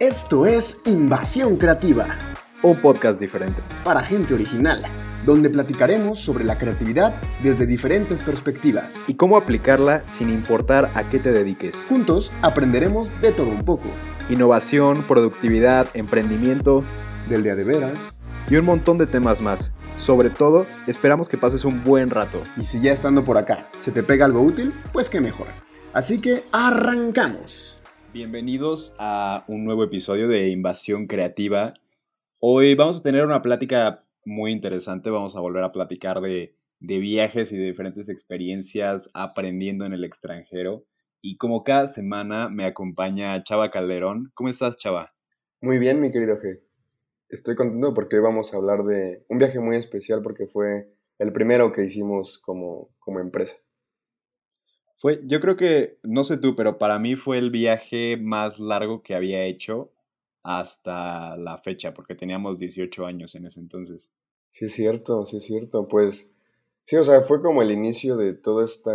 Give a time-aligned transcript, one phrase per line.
[0.00, 2.18] Esto es Invasión Creativa,
[2.62, 3.62] Un podcast diferente.
[3.84, 4.84] para gente original,
[5.24, 8.94] donde platicaremos sobre la creatividad desde diferentes perspectivas.
[9.06, 11.74] Y cómo aplicarla sin importar a qué te dediques.
[11.88, 13.88] Juntos aprenderemos de todo un poco,
[14.28, 16.84] Innovación, productividad, emprendimiento
[17.28, 18.20] del día de veras,
[18.50, 19.72] y un montón de temas más.
[20.04, 22.42] Sobre todo, esperamos que pases un buen rato.
[22.58, 25.46] y si ya estando por acá se te pega algo útil, pues qué mejor.
[25.94, 27.78] Así que arrancamos.
[28.12, 31.72] Bienvenidos a un nuevo episodio de Invasión Creativa.
[32.38, 35.08] Hoy vamos a tener una plática muy interesante.
[35.08, 40.04] Vamos a volver a platicar de, de viajes y de diferentes experiencias aprendiendo en el
[40.04, 40.84] extranjero.
[41.22, 44.32] Y como cada semana me acompaña Chava Calderón.
[44.34, 45.14] ¿Cómo estás, Chava?
[45.62, 46.60] Muy bien, mi querido G.
[47.34, 50.88] Estoy contento porque hoy vamos a hablar de un viaje muy especial porque fue
[51.18, 53.56] el primero que hicimos como, como empresa.
[54.98, 59.02] Fue, yo creo que, no sé tú, pero para mí fue el viaje más largo
[59.02, 59.90] que había hecho
[60.44, 64.12] hasta la fecha, porque teníamos 18 años en ese entonces.
[64.50, 65.88] Sí, es cierto, sí, es cierto.
[65.88, 66.36] Pues
[66.84, 68.94] sí, o sea, fue como el inicio de todo esta,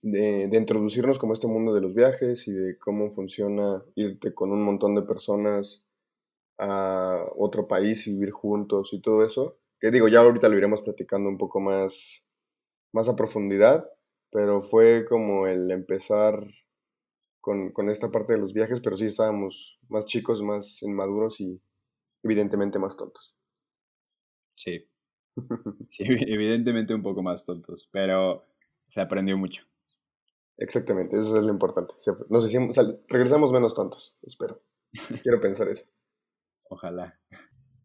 [0.00, 4.32] de, de introducirnos como a este mundo de los viajes y de cómo funciona irte
[4.32, 5.84] con un montón de personas
[6.58, 9.58] a otro país y vivir juntos y todo eso.
[9.80, 12.26] Que digo, ya ahorita lo iremos platicando un poco más,
[12.92, 13.90] más a profundidad,
[14.30, 16.46] pero fue como el empezar
[17.40, 21.60] con, con esta parte de los viajes, pero sí estábamos más chicos, más inmaduros y
[22.24, 23.34] evidentemente más tontos.
[24.56, 24.88] Sí,
[25.90, 28.46] sí, evidentemente un poco más tontos, pero
[28.88, 29.64] se aprendió mucho.
[30.56, 31.94] Exactamente, eso es lo importante.
[32.30, 32.76] Nos hicimos,
[33.08, 34.60] regresamos menos tontos, espero.
[35.22, 35.86] Quiero pensar eso.
[36.68, 37.18] Ojalá.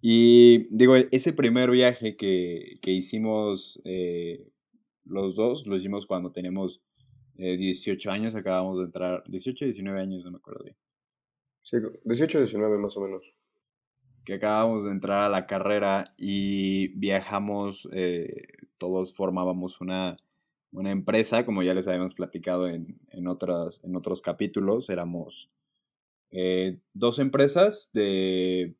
[0.01, 4.47] Y digo, ese primer viaje que, que hicimos eh,
[5.03, 6.81] los dos, lo hicimos cuando teníamos
[7.37, 10.77] eh, 18 años, acabamos de entrar, 18, 19 años, no me acuerdo bien,
[11.63, 13.33] Sí, 18, 19 más o menos.
[14.25, 18.47] que acabamos de entrar a la carrera y viajamos, eh,
[18.77, 20.17] todos formábamos una,
[20.71, 25.49] una empresa, como ya les habíamos platicado en, en, otras, en otros capítulos, éramos
[26.31, 28.75] eh, dos empresas de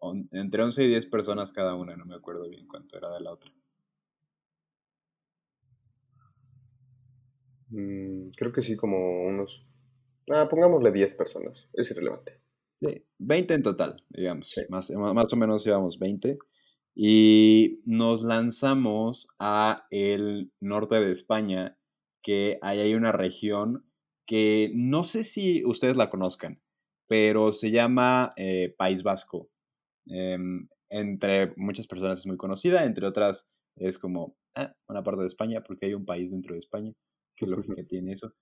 [0.00, 3.20] on- entre 11 y 10 personas cada una, no me acuerdo bien cuánto era de
[3.20, 3.52] la otra.
[7.70, 9.64] Mm, creo que sí, como unos...
[10.30, 12.40] Ah, pongámosle 10 personas, es irrelevante.
[12.74, 14.50] Sí, 20 en total, digamos.
[14.50, 14.62] Sí.
[14.68, 16.38] Más, más o menos íbamos 20.
[16.94, 21.76] Y nos lanzamos a el norte de España,
[22.22, 23.84] que ahí hay una región
[24.26, 26.60] que no sé si ustedes la conozcan,
[27.08, 29.48] pero se llama eh, País Vasco.
[30.06, 35.28] Em, entre muchas personas es muy conocida, entre otras es como ah, una parte de
[35.28, 36.92] España, porque hay un país dentro de España.
[37.36, 38.32] ¿Qué lógica tiene eso?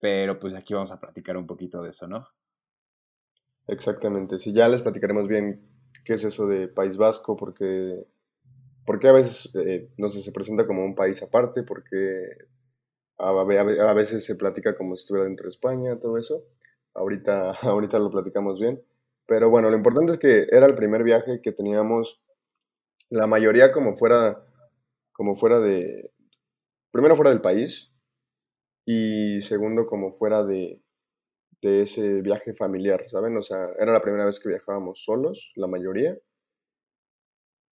[0.00, 2.26] Pero pues aquí vamos a platicar un poquito de eso, ¿no?
[3.68, 5.62] Exactamente, sí, ya les platicaremos bien
[6.04, 8.04] qué es eso de País Vasco, porque,
[8.86, 12.28] porque a veces, eh, no sé, se presenta como un país aparte, porque
[13.18, 16.44] a, a- a veces se platica como si estuviera dentro de España, todo eso.
[16.94, 18.82] Ahorita, ahorita lo platicamos bien.
[19.26, 22.20] Pero bueno, lo importante es que era el primer viaje que teníamos,
[23.10, 24.44] la mayoría como fuera,
[25.12, 26.10] como fuera de,
[26.90, 27.92] primero fuera del país
[28.84, 30.82] y segundo como fuera de,
[31.62, 33.36] de ese viaje familiar, ¿saben?
[33.36, 36.18] O sea, era la primera vez que viajábamos solos, la mayoría.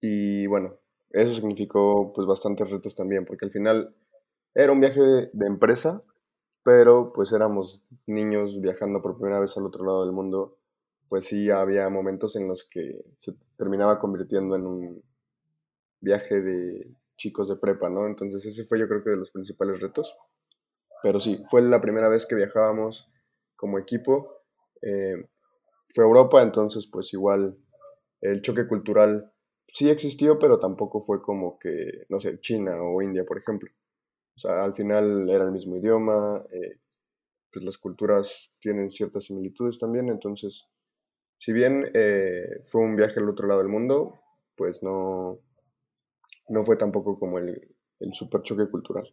[0.00, 0.78] Y bueno,
[1.10, 3.94] eso significó pues bastantes retos también, porque al final
[4.54, 5.00] era un viaje
[5.32, 6.02] de empresa,
[6.62, 10.58] pero pues éramos niños viajando por primera vez al otro lado del mundo,
[11.08, 15.02] pues sí había momentos en los que se terminaba convirtiendo en un
[16.00, 18.06] viaje de chicos de prepa, ¿no?
[18.06, 20.16] Entonces ese fue yo creo que de los principales retos.
[21.02, 23.06] Pero sí, fue la primera vez que viajábamos
[23.56, 24.42] como equipo.
[24.82, 25.28] eh,
[25.92, 27.58] fue Europa, entonces pues igual
[28.20, 29.32] el choque cultural
[29.66, 33.70] sí existió, pero tampoco fue como que, no sé, China o India, por ejemplo.
[34.36, 36.78] O sea, al final era el mismo idioma, eh,
[37.52, 40.66] pues las culturas tienen ciertas similitudes también, entonces,
[41.38, 44.20] si bien eh, fue un viaje al otro lado del mundo,
[44.56, 45.40] pues no,
[46.50, 49.10] no fue tampoco como el, el super choque cultural.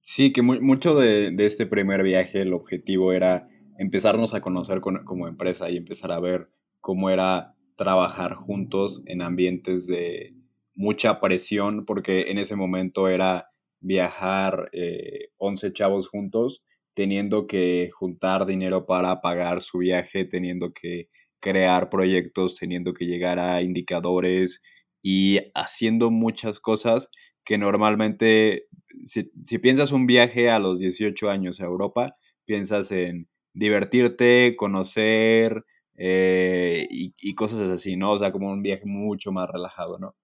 [0.00, 3.48] Sí, que mu- mucho de, de este primer viaje, el objetivo era
[3.78, 6.48] empezarnos a conocer con- como empresa y empezar a ver
[6.80, 10.34] cómo era trabajar juntos en ambientes de
[10.74, 13.50] mucha presión, porque en ese momento era
[13.86, 16.62] viajar eh, 11 chavos juntos,
[16.94, 21.08] teniendo que juntar dinero para pagar su viaje, teniendo que
[21.40, 24.62] crear proyectos, teniendo que llegar a indicadores
[25.02, 27.10] y haciendo muchas cosas
[27.44, 28.66] que normalmente,
[29.04, 35.64] si, si piensas un viaje a los 18 años a Europa, piensas en divertirte, conocer
[35.96, 38.12] eh, y, y, cosas así, ¿no?
[38.12, 40.16] O sea, como un viaje mucho más relajado, ¿no?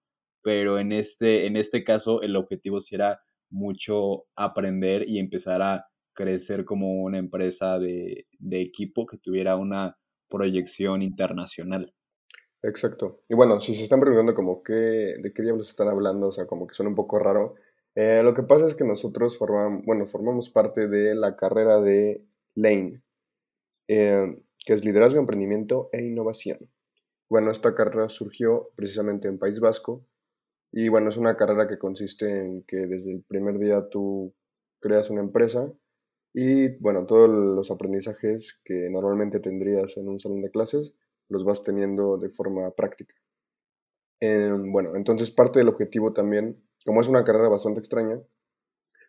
[0.43, 3.21] Pero en este, en este caso el objetivo sí era
[3.53, 9.97] mucho aprender y empezar a crecer como una empresa de, de equipo que tuviera una
[10.29, 11.93] proyección internacional.
[12.63, 13.19] Exacto.
[13.27, 16.47] Y bueno, si se están preguntando como qué, de qué diablos están hablando, o sea,
[16.47, 17.55] como que suena un poco raro,
[17.95, 22.25] eh, lo que pasa es que nosotros formamos, bueno, formamos parte de la carrera de
[22.55, 23.03] Lane,
[23.87, 26.69] eh, que es Liderazgo, Emprendimiento e Innovación.
[27.29, 30.05] Bueno, esta carrera surgió precisamente en País Vasco
[30.75, 34.33] y bueno, es una carrera que consiste en que desde el primer día tú
[34.79, 35.71] creas una empresa
[36.33, 40.95] y bueno, todos los aprendizajes que normalmente tendrías en un salón de clases
[41.29, 43.13] los vas teniendo de forma práctica.
[44.19, 48.19] Em, bueno, entonces parte del objetivo también, como es una carrera bastante extraña,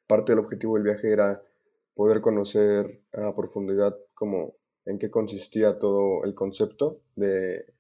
[0.06, 1.43] parte del objetivo del viaje era
[1.94, 7.72] poder conocer a profundidad como en qué consistía todo el concepto de,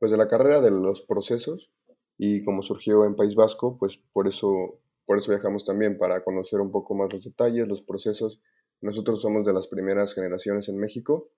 [0.00, 1.70] pues de la carrera, de los procesos,
[2.18, 6.60] y como surgió en País Vasco, pues por eso, por eso viajamos también, para conocer
[6.60, 8.40] un poco más los detalles, los procesos.
[8.80, 11.30] Nosotros somos de las primeras generaciones en México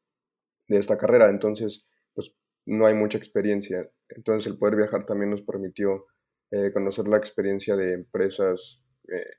[0.69, 2.35] de esta carrera, entonces pues
[2.65, 3.91] no hay mucha experiencia.
[4.09, 6.07] Entonces el poder viajar también nos permitió
[6.51, 9.37] eh, conocer la experiencia de empresas eh,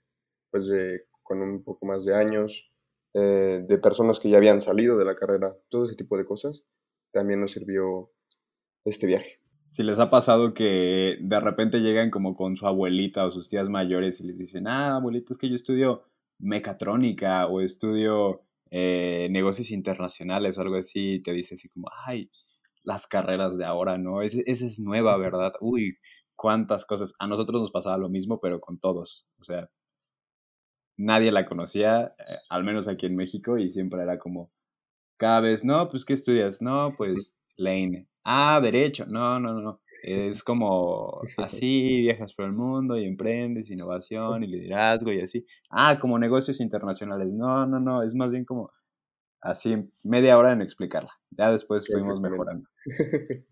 [0.52, 2.72] pues de, con un poco más de años,
[3.14, 6.64] eh, de personas que ya habían salido de la carrera, todo ese tipo de cosas.
[7.12, 8.12] También nos sirvió
[8.86, 9.40] este viaje.
[9.72, 13.70] Si les ha pasado que de repente llegan como con su abuelita o sus tías
[13.70, 16.04] mayores y les dicen, ah, abuelita, es que yo estudio
[16.40, 22.30] mecatrónica o estudio negocios internacionales o algo así, y te dice así como, ay,
[22.84, 24.22] las carreras de ahora, ¿no?
[24.22, 25.54] Esa es nueva, ¿verdad?
[25.62, 25.96] Uy,
[26.36, 27.14] cuántas cosas.
[27.20, 29.26] A nosotros nos pasaba lo mismo, pero con todos.
[29.40, 29.70] O sea,
[30.98, 34.52] nadie la conocía, eh, al menos aquí en México, y siempre era como,
[35.18, 36.62] cada vez, no, pues, ¿qué estudias?
[36.62, 38.11] No, pues, Lane.
[38.24, 39.06] Ah, derecho.
[39.06, 39.82] No, no, no.
[40.04, 45.46] Es como así, viajas por el mundo y emprendes, innovación y liderazgo y así.
[45.70, 47.32] Ah, como negocios internacionales.
[47.34, 48.02] No, no, no.
[48.02, 48.72] Es más bien como
[49.42, 51.12] así media hora en explicarla.
[51.30, 52.68] Ya después fuimos mejorando.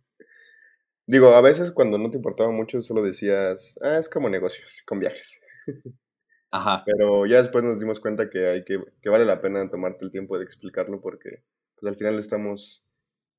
[1.06, 5.00] Digo, a veces cuando no te importaba mucho solo decías, ah, es como negocios, con
[5.00, 5.42] viajes.
[6.51, 6.83] Ajá.
[6.86, 10.12] Pero ya después nos dimos cuenta que, hay que, que vale la pena tomarte el
[10.12, 11.44] tiempo de explicarlo porque
[11.80, 12.83] pues, al final estamos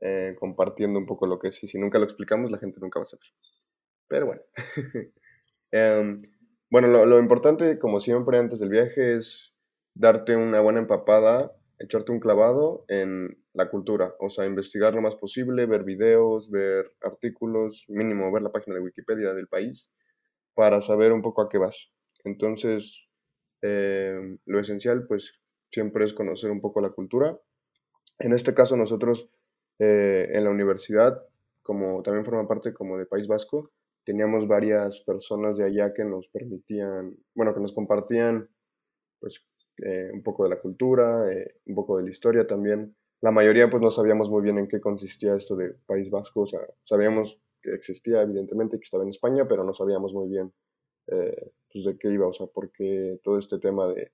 [0.01, 2.99] eh, compartiendo un poco lo que es y si nunca lo explicamos la gente nunca
[2.99, 3.27] va a saber.
[4.09, 4.43] Pero bueno.
[5.73, 6.19] Em,
[6.69, 9.55] bueno, lo, lo importante, como siempre, antes del viaje es
[9.95, 15.17] darte una buena empapada echarte un clavado en la cultura, o sea, investigar lo más
[15.17, 19.91] posible, ver videos, ver artículos, mínimo ver la página de Wikipedia del país,
[20.55, 21.91] para saber un poco a qué vas.
[22.23, 23.09] Entonces,
[23.63, 27.35] eh, lo esencial, pues, siempre es conocer un poco la cultura.
[28.19, 29.31] En este caso, nosotros
[29.81, 31.27] eh, en la universidad,
[31.63, 33.71] como también forma parte como de País Vasco,
[34.05, 38.47] teníamos varias personas de allá que nos permitían, bueno, que nos compartían,
[39.19, 39.43] pues,
[39.79, 42.95] eh, un poco de la cultura, eh, un poco de la historia también.
[43.23, 46.47] La mayoría pues no sabíamos muy bien en qué consistía esto de País Vasco, o
[46.47, 50.53] sea, sabíamos que existía evidentemente, que estaba en España, pero no sabíamos muy bien
[51.73, 54.13] pues de qué iba, o sea, porque todo este tema de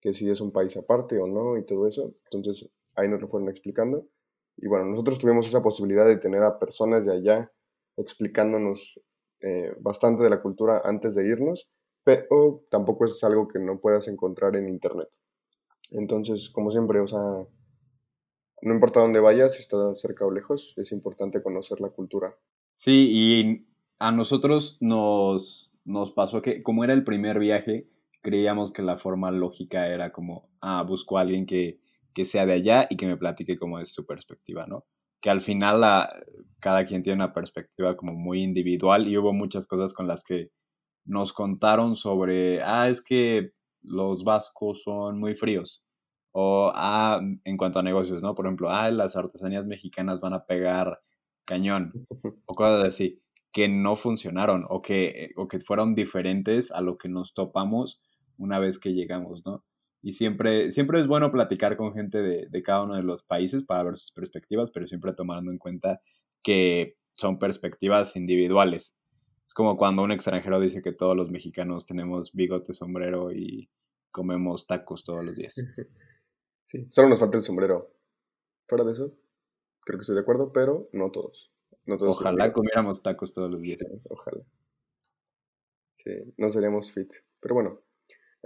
[0.00, 3.28] que si es un país aparte o no y todo eso, entonces ahí nos lo
[3.28, 4.08] fueron explicando.
[4.56, 7.52] Y bueno, nosotros tuvimos esa posibilidad de tener a personas de allá
[7.96, 9.00] explicándonos
[9.80, 11.68] bastante de la cultura antes de irnos
[12.04, 15.08] pero tampoco es algo que no puedas encontrar en internet.
[15.90, 17.20] Entonces, como siempre, o sea,
[18.62, 22.30] no importa dónde vayas, si estás cerca o lejos, es importante conocer la cultura.
[22.74, 23.66] Sí, y
[23.98, 27.88] a nosotros nos, nos pasó que como era el primer viaje,
[28.20, 31.80] creíamos que la forma lógica era como, ah, busco a alguien que,
[32.14, 34.84] que sea de allá y que me platique cómo es su perspectiva, ¿no?
[35.20, 35.80] Que al final
[36.60, 40.50] cada quien tiene una perspectiva como muy individual y hubo muchas cosas con las que
[41.04, 43.52] nos contaron sobre, ah, es que
[43.82, 45.84] los vascos son muy fríos.
[46.32, 48.34] O, ah, en cuanto a negocios, ¿no?
[48.34, 51.00] Por ejemplo, ah, las artesanías mexicanas van a pegar
[51.44, 51.92] cañón.
[52.46, 53.20] O cosas así,
[53.52, 58.00] que no funcionaron o que, o que fueron diferentes a lo que nos topamos
[58.36, 59.64] una vez que llegamos, ¿no?
[60.04, 63.62] Y siempre, siempre es bueno platicar con gente de, de cada uno de los países
[63.64, 66.00] para ver sus perspectivas, pero siempre tomando en cuenta
[66.42, 68.96] que son perspectivas individuales
[69.46, 73.70] es como cuando un extranjero dice que todos los mexicanos tenemos bigote, sombrero y
[74.10, 75.54] comemos tacos todos los días.
[76.66, 77.94] Sí, solo nos falta el sombrero.
[78.64, 79.14] Fuera de eso,
[79.84, 81.52] creo que estoy de acuerdo, pero no todos.
[81.84, 83.76] no todos Ojalá comiéramos tacos todos los días.
[83.78, 84.42] Sí, ojalá.
[85.92, 87.12] Sí, no seríamos fit.
[87.38, 87.82] Pero bueno.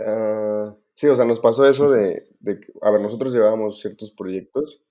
[0.05, 4.11] ah, sí, o sea, nos pasó eso de, de que, a ver, nosotros llevábamos ciertos
[4.11, 4.83] proyectos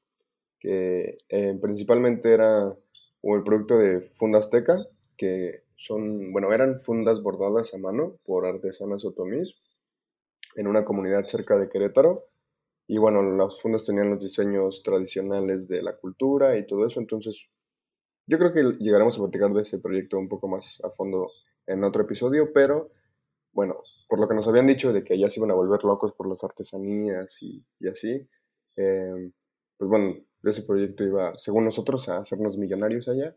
[0.57, 2.73] que eh, principalmente era
[3.21, 4.77] o el producto de Funda Azteca,
[5.17, 9.57] que son, bueno, eran fundas bordadas a mano por artesanas otomís
[10.55, 12.23] en una comunidad cerca de Querétaro.
[12.87, 17.49] Y bueno, las fundas tenían los diseños tradicionales de la cultura y todo eso, entonces
[18.27, 21.29] yo creo que llegaremos a platicar de ese proyecto un poco más a fondo
[21.65, 22.91] en otro episodio, pero
[23.51, 26.13] bueno, por lo que nos habían dicho de que ya se iban a volver locos
[26.13, 28.27] por las artesanías y, y así,
[28.77, 29.31] eh,
[29.77, 33.35] pues bueno, ese proyecto iba, según nosotros, a hacernos millonarios allá.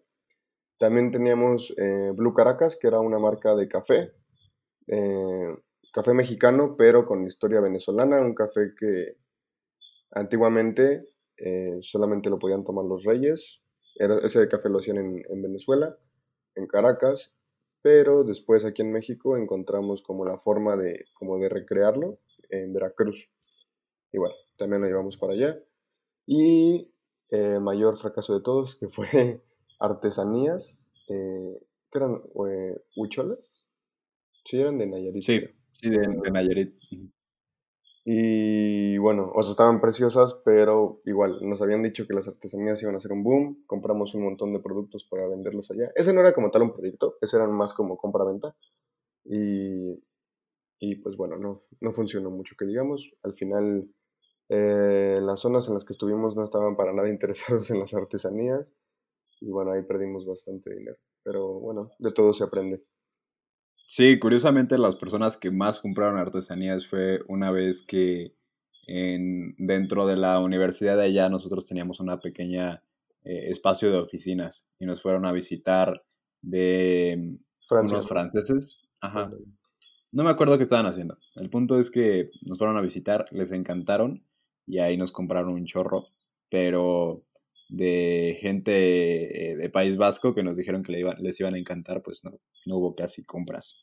[0.79, 4.13] También teníamos eh, Blue Caracas, que era una marca de café,
[4.87, 5.55] eh,
[5.93, 9.17] café mexicano, pero con historia venezolana, un café que
[10.13, 13.61] antiguamente eh, solamente lo podían tomar los reyes.
[13.97, 15.99] Era, ese café lo hacían en, en Venezuela,
[16.55, 17.35] en Caracas,
[17.83, 22.19] pero después aquí en México encontramos como la forma de, como de recrearlo
[22.51, 23.29] en Veracruz.
[24.13, 25.59] Y bueno, también lo llevamos para allá.
[26.27, 26.93] Y
[27.31, 29.43] eh, mayor fracaso de todos, que fue
[29.79, 31.59] artesanías, eh,
[31.91, 33.53] que eran eh, huicholes.
[34.45, 35.23] Sí, eran de Nayarit.
[35.23, 35.41] Sí,
[35.73, 36.75] sí, de, de Nayarit.
[38.05, 42.97] Y bueno, o sea, estaban preciosas, pero igual nos habían dicho que las artesanías iban
[42.97, 43.65] a ser un boom.
[43.67, 45.91] Compramos un montón de productos para venderlos allá.
[45.95, 48.57] Ese no era como tal un proyecto, ese era más como compra-venta.
[49.25, 50.03] Y,
[50.81, 53.15] y pues bueno, no, no funcionó mucho, que digamos.
[53.23, 53.89] Al final,
[54.49, 58.75] eh, las zonas en las que estuvimos no estaban para nada interesados en las artesanías.
[59.41, 60.99] Y bueno, ahí perdimos bastante dinero.
[61.23, 62.83] Pero bueno, de todo se aprende.
[63.93, 68.37] Sí, curiosamente las personas que más compraron artesanías fue una vez que
[68.87, 72.85] en, dentro de la universidad de allá nosotros teníamos una pequeña
[73.25, 76.05] eh, espacio de oficinas y nos fueron a visitar
[76.41, 77.97] de Francia.
[77.97, 78.79] unos franceses.
[79.01, 79.29] Ajá.
[80.13, 81.19] No me acuerdo qué estaban haciendo.
[81.35, 84.25] El punto es que nos fueron a visitar, les encantaron
[84.69, 86.11] y ahí nos compraron un chorro,
[86.49, 87.25] pero
[87.71, 91.59] de gente eh, de País Vasco que nos dijeron que le iba- les iban a
[91.59, 92.33] encantar, pues no,
[92.67, 93.77] no hubo casi compras.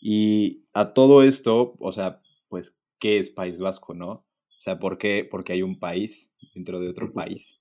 [0.00, 4.10] Y a todo esto, o sea, pues, ¿qué es País Vasco, no?
[4.12, 5.26] O sea, ¿por qué?
[5.30, 7.60] Porque hay un país dentro de otro país.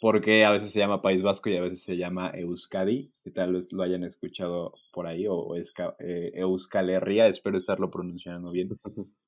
[0.00, 3.54] Porque a veces se llama País Vasco y a veces se llama Euskadi, que tal
[3.54, 8.52] vez lo hayan escuchado por ahí, o, o Esca- eh, Euskal Herria, espero estarlo pronunciando
[8.52, 8.70] bien.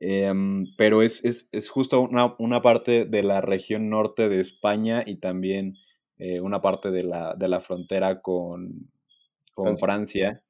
[0.00, 5.02] Em, pero es, es, es justo una, una parte de la región norte de España
[5.06, 5.74] y también
[6.18, 8.90] eh, una parte de la, de la frontera con,
[9.54, 9.78] con Francia.
[9.78, 10.42] Francia,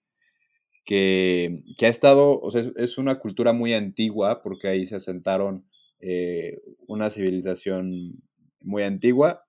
[0.84, 4.96] que, que ha estado, o sea, es, es una cultura muy antigua porque ahí se
[4.96, 5.66] asentaron
[6.00, 8.22] eh, una civilización
[8.60, 9.44] muy antigua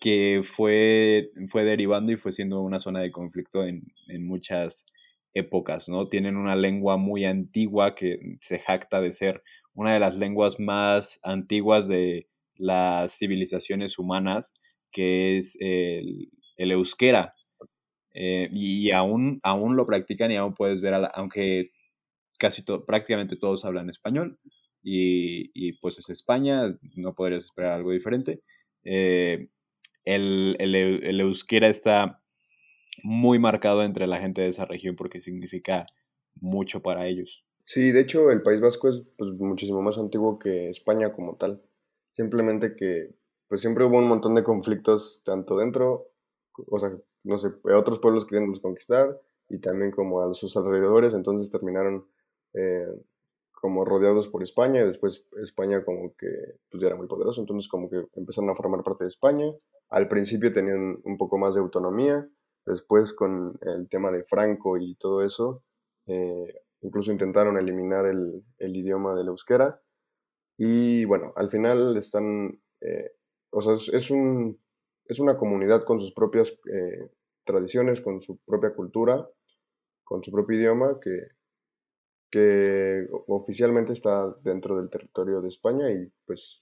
[0.00, 4.84] que fue, fue derivando y fue siendo una zona de conflicto en, en muchas
[5.34, 6.08] épocas, ¿no?
[6.08, 9.42] Tienen una lengua muy antigua que se jacta de ser
[9.74, 14.54] una de las lenguas más antiguas de las civilizaciones humanas,
[14.92, 17.34] que es el, el euskera.
[18.14, 21.70] Eh, y, aún, aún lo practican y aún puedes ver, a la- aunque
[22.38, 24.38] casi prácticamente todos hablan español
[24.82, 28.42] y, y, pues es España, no podrías esperar algo diferente.
[28.84, 29.48] Eh,
[30.04, 32.22] el, el euskera está
[33.02, 35.86] muy marcado entre la gente de esa región porque significa
[36.40, 37.44] mucho para ellos.
[37.64, 41.62] Sí, de hecho el País Vasco es pues, muchísimo más antiguo que España como tal.
[42.12, 43.14] Simplemente que
[43.48, 46.08] pues siempre hubo un montón de conflictos tanto dentro,
[46.68, 46.92] o sea,
[47.24, 52.06] no sé, otros pueblos queriéndolos conquistar y también como a sus alrededores, entonces terminaron
[52.54, 52.86] eh,
[53.52, 56.28] como rodeados por España y después España como que
[56.70, 59.46] pues ya era muy poderoso, entonces como que empezaron a formar parte de España.
[59.88, 62.28] Al principio tenían un poco más de autonomía,
[62.66, 65.62] después con el tema de Franco y todo eso,
[66.06, 69.80] eh, incluso intentaron eliminar el, el idioma del euskera.
[70.56, 73.12] Y bueno, al final están, eh,
[73.50, 74.60] o sea, es, es un,
[75.06, 77.10] es una comunidad con sus propias eh,
[77.44, 79.28] tradiciones, con su propia cultura,
[80.04, 81.28] con su propio idioma, que,
[82.30, 86.60] que oficialmente está dentro del territorio de España y pues,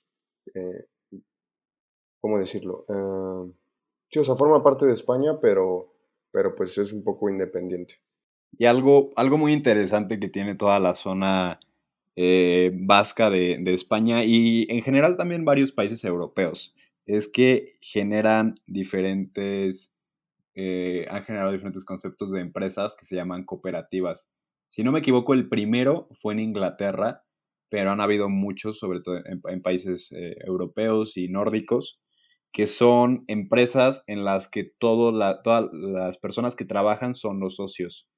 [2.20, 2.86] ¿cómo decirlo?
[2.88, 3.52] Eh,
[4.08, 5.91] sí, o sea, forma parte de España, pero,
[6.32, 8.00] pero pues es un poco independiente.
[8.58, 11.60] Y algo, algo muy interesante que tiene toda la zona
[12.16, 16.74] eh, vasca de, de España y en general también varios países europeos
[17.06, 19.92] es que generan diferentes,
[20.54, 24.30] eh, han generado diferentes conceptos de empresas que se llaman cooperativas.
[24.68, 27.24] Si no me equivoco, el primero fue en Inglaterra,
[27.68, 32.00] pero han habido muchos, sobre todo en, países eh, europeos y nórdicos,
[32.52, 35.14] que son empresas en las que todas
[35.72, 38.08] las personas que trabajan son los socios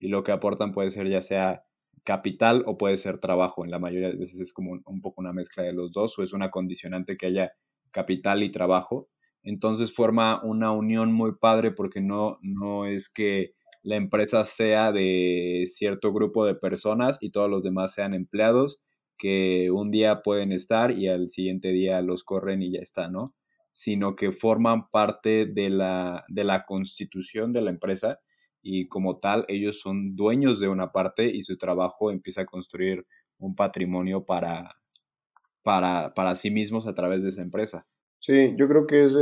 [0.00, 1.64] y lo que aportan puede ser ya sea
[2.04, 3.64] capital o puede ser trabajo.
[3.64, 6.22] En la mayoría de veces es como un, poco una mezcla de los dos o
[6.22, 7.52] es una condicionante que haya
[7.92, 9.08] capital y trabajo.
[9.42, 15.64] Entonces forma una unión muy padre porque no, no es que la empresa sea de
[15.66, 18.82] cierto grupo de personas y todos los demás sean empleados
[19.16, 23.34] que un día pueden estar y al siguiente día los corren y ya está, ¿no?
[23.74, 28.20] Sino que forman parte de la, de la constitución de la empresa
[28.62, 33.04] y como tal ellos son dueños de una parte y su trabajo empieza a construir
[33.38, 34.76] un patrimonio para,
[35.62, 37.86] para, para sí mismos a través de esa empresa.
[38.20, 39.14] Sí, yo creo que es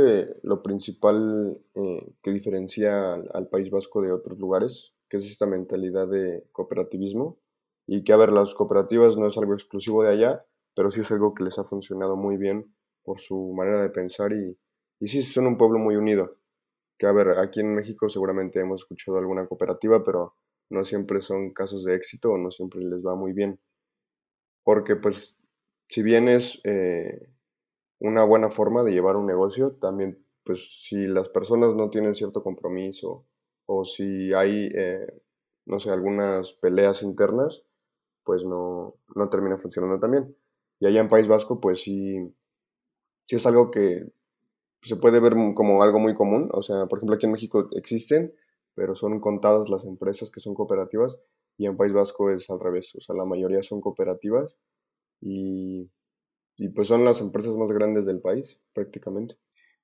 [0.43, 6.07] lo principal eh, que diferencia al, País Vasco de otros lugares, que es esta mentalidad
[6.07, 7.37] de cooperativismo
[7.85, 11.11] y que, a ver, las cooperativas no es algo exclusivo de allá, pero sí es
[11.11, 14.57] algo que les ha funcionado muy bien por su manera de pensar y,
[14.99, 16.37] y sí son un pueblo muy unido
[16.97, 20.35] que a ver, aquí en México seguramente hemos escuchado alguna cooperativa, pero
[20.69, 23.59] no siempre son casos de éxito o no siempre les va muy bien.
[24.63, 25.35] Porque pues
[25.89, 27.29] si bien es eh,
[27.99, 32.43] una buena forma de llevar un negocio, también pues si las personas no tienen cierto
[32.43, 33.25] compromiso
[33.65, 35.07] o si hay, eh,
[35.65, 37.65] no sé, algunas peleas internas,
[38.23, 40.35] pues no, no termina funcionando también.
[40.79, 42.33] Y allá en País Vasco, pues sí,
[43.25, 44.11] sí es algo que
[44.81, 46.49] se puede ver como algo muy común.
[46.53, 48.33] O sea, por ejemplo, aquí en México existen,
[48.75, 51.17] pero son contadas las empresas que son cooperativas
[51.57, 52.93] y en País Vasco es al revés.
[52.95, 54.57] O sea, la mayoría son cooperativas
[55.21, 55.89] y,
[56.57, 59.35] y pues son las empresas más grandes del país prácticamente.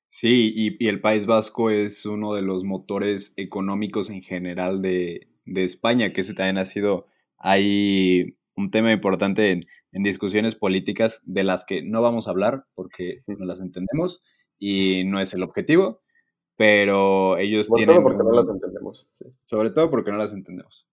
[0.09, 5.27] Sí, y, y, el País Vasco es uno de los motores económicos en general de,
[5.45, 7.05] de España, que ese también ha sido,
[7.37, 12.65] hay un tema importante en, en, discusiones políticas de las que no vamos a hablar
[12.75, 14.23] porque no las entendemos,
[14.59, 16.01] y no es el objetivo,
[16.57, 17.95] pero ellos sobre tienen...
[17.95, 19.07] Todo porque no las entendemos.
[19.41, 20.87] Sobre todo porque no las entendemos.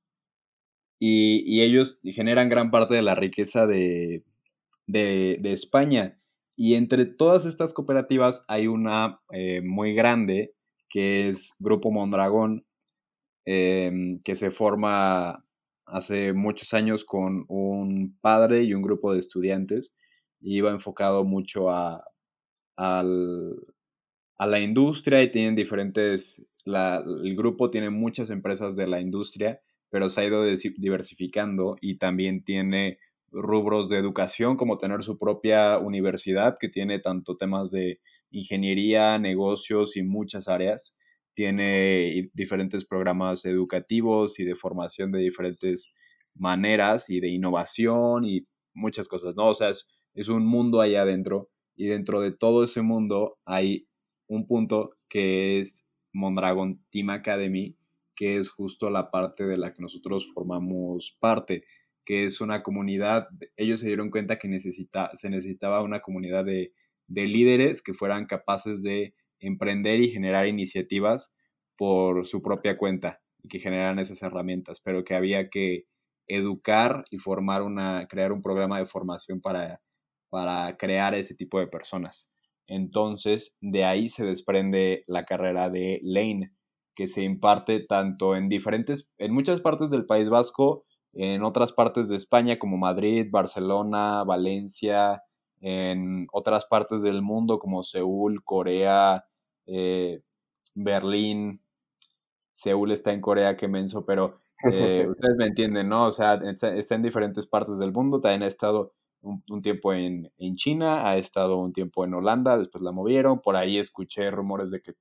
[0.99, 4.24] Y, y, ellos generan gran parte de la riqueza de,
[4.87, 6.18] de, de, España.
[6.55, 10.55] Y entre todas estas cooperativas hay una eh, muy grande
[10.88, 12.64] que es Grupo Mondragón,
[13.44, 15.44] em, que se forma
[15.87, 19.92] hace muchos años con un padre y un grupo de estudiantes
[20.40, 22.05] y iba enfocado mucho a
[22.77, 23.57] al,
[24.38, 29.61] a la industria y tienen diferentes, la, el grupo tiene muchas empresas de la industria,
[29.90, 32.99] pero se ha ido diversificando y también tiene
[33.31, 39.96] rubros de educación como tener su propia universidad que tiene tanto temas de ingeniería, negocios
[39.96, 40.94] y muchas áreas.
[41.37, 45.92] Tiene diferentes programas educativos y de formación de diferentes
[46.35, 49.49] maneras y de innovación y muchas cosas, ¿no?
[49.49, 53.87] O sea, es, un mundo allá adentro y dentro de todo ese mundo hay
[54.29, 57.77] un punto que es Mondragon Team Academy,
[58.14, 61.64] que es justo la parte de la que nosotros formamos parte,
[62.07, 66.72] que es una comunidad, ellos se dieron cuenta que necesita, se necesitaba una comunidad de,
[67.09, 71.33] de líderes que fueran capaces de emprender y generar iniciativas
[71.77, 75.85] por su propia cuenta y que generaran esas herramientas, pero que había que
[76.29, 79.81] educar y formar una, crear un programa de formación para
[80.31, 82.31] para crear ese tipo de personas.
[82.66, 86.51] Entonces, de ahí se desprende la carrera de Lane,
[86.94, 92.09] que se imparte tanto en diferentes, en muchas partes del País Vasco, en otras partes
[92.09, 95.22] de España como Madrid, Barcelona, Valencia,
[95.61, 99.27] en otras partes del mundo como Seúl, Corea,
[99.66, 100.23] eh,
[100.75, 101.61] Berlín.
[102.53, 104.40] Seúl está en Corea, qué menso, pero
[104.71, 106.07] eh, ustedes me entienden, ¿no?
[106.07, 111.09] O sea, está en diferentes partes del mundo, también ha estado un, tiempo en, China,
[111.09, 114.95] ha estado un tiempo en Holanda, después la movieron, por ahí escuché rumores de que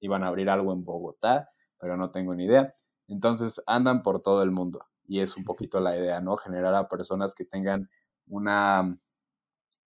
[0.00, 2.74] iban a abrir algo en Bogotá, pero no tengo ni idea.
[3.08, 6.36] Entonces andan por todo el mundo y es un poquito la idea, ¿no?
[6.36, 7.88] Generar a personas que tengan
[8.26, 8.98] una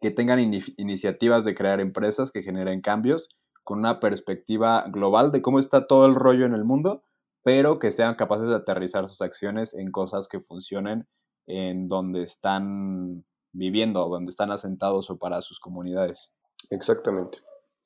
[0.01, 0.39] que tengan
[0.77, 3.29] iniciativas de crear empresas que generen cambios
[3.63, 7.03] con una perspectiva global de cómo está todo el rollo en el mundo,
[7.43, 11.07] pero que sean capaces de aterrizar sus acciones en cosas que funcionen
[11.47, 16.33] en donde están viviendo, donde están asentados o para sus comunidades.
[16.71, 17.39] Exactamente.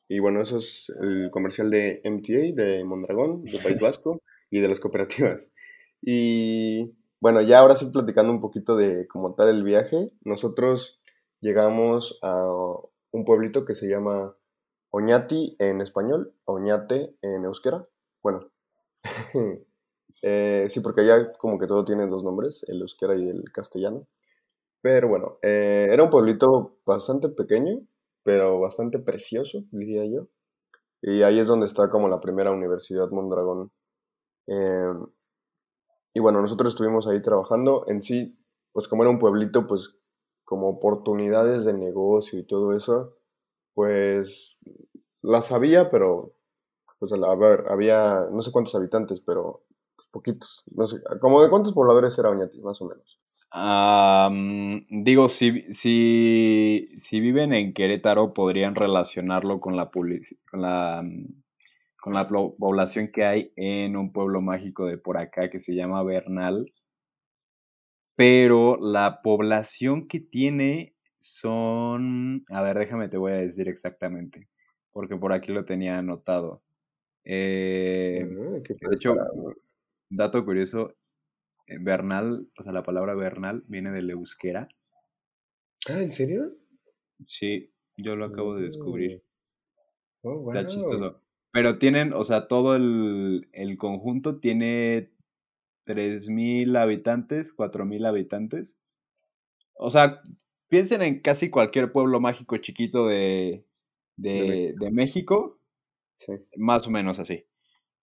[0.09, 4.69] Y bueno, eso es el comercial de MTA, de Mondragón, de País Vasco y de
[4.69, 5.49] las cooperativas.
[6.01, 10.98] Y bueno, ya ahora sí platicando un poquito de cómo tal el viaje, nosotros
[11.41, 12.47] llegamos a
[13.11, 14.37] un pueblito que se llama
[14.91, 17.87] Oñati en español, Oñate en euskera.
[18.23, 18.51] Bueno,
[20.23, 24.07] eh, sí, porque allá como que todo tiene dos nombres, el euskera y el castellano.
[24.81, 27.81] Pero bueno, eh, era un pueblito bastante pequeño,
[28.23, 30.29] pero bastante precioso, diría yo.
[31.03, 33.73] Y ahí es donde está como la primera universidad Mondragón.
[34.47, 35.07] Em,
[36.15, 37.85] y bueno, nosotros estuvimos ahí trabajando.
[37.89, 38.39] En sí,
[38.73, 39.98] pues como era un pueblito, pues
[40.49, 43.19] como oportunidades de negocio y todo eso,
[43.75, 44.57] pues
[45.21, 46.33] las había, pero
[46.99, 50.65] pues a ver, había no sé cuántos habitantes, pero pues, poquitos.
[50.75, 53.21] No sé, como de cuántos pobladores era Oñati, más o menos.
[54.89, 61.05] digo, si, si, si, viven en Querétaro, podrían relacionarlo con la, con la,
[62.01, 66.03] con la población que hay en un pueblo mágico de por acá que se llama
[66.03, 66.73] Bernal.
[68.19, 74.49] Pero la población que tiene son, a ver, déjame te voy a decir exactamente,
[74.91, 76.65] porque por aquí lo tenía anotado.
[77.23, 79.15] Eh, ah, de hecho,
[80.11, 80.97] dato curioso,
[81.69, 84.67] eh, Bernal, o sea, la palabra Bernal viene del euskera.
[85.89, 86.57] Ah, ¿en serio?
[87.25, 89.23] Sí, yo lo acabo de descubrir.
[90.23, 91.23] Oh, Está chistoso.
[91.53, 95.13] Pero tienen, o sea, todo el, el conjunto tiene
[95.89, 98.77] 3.000 habitantes, 4.000 habitantes.
[99.75, 100.21] O sea,
[100.69, 103.65] piensen en casi cualquier pueblo mágico chiquito de,
[104.17, 105.59] de, México.
[106.57, 107.47] Más o menos así.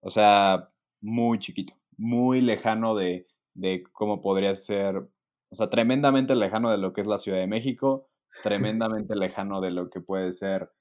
[0.01, 6.71] O sea, muy chiquito, muy lejano de, de cómo podría ser, o sea, tremendamente lejano
[6.71, 8.09] de lo que es la Ciudad de México,
[8.43, 10.71] tremendamente lejano de lo que puede ser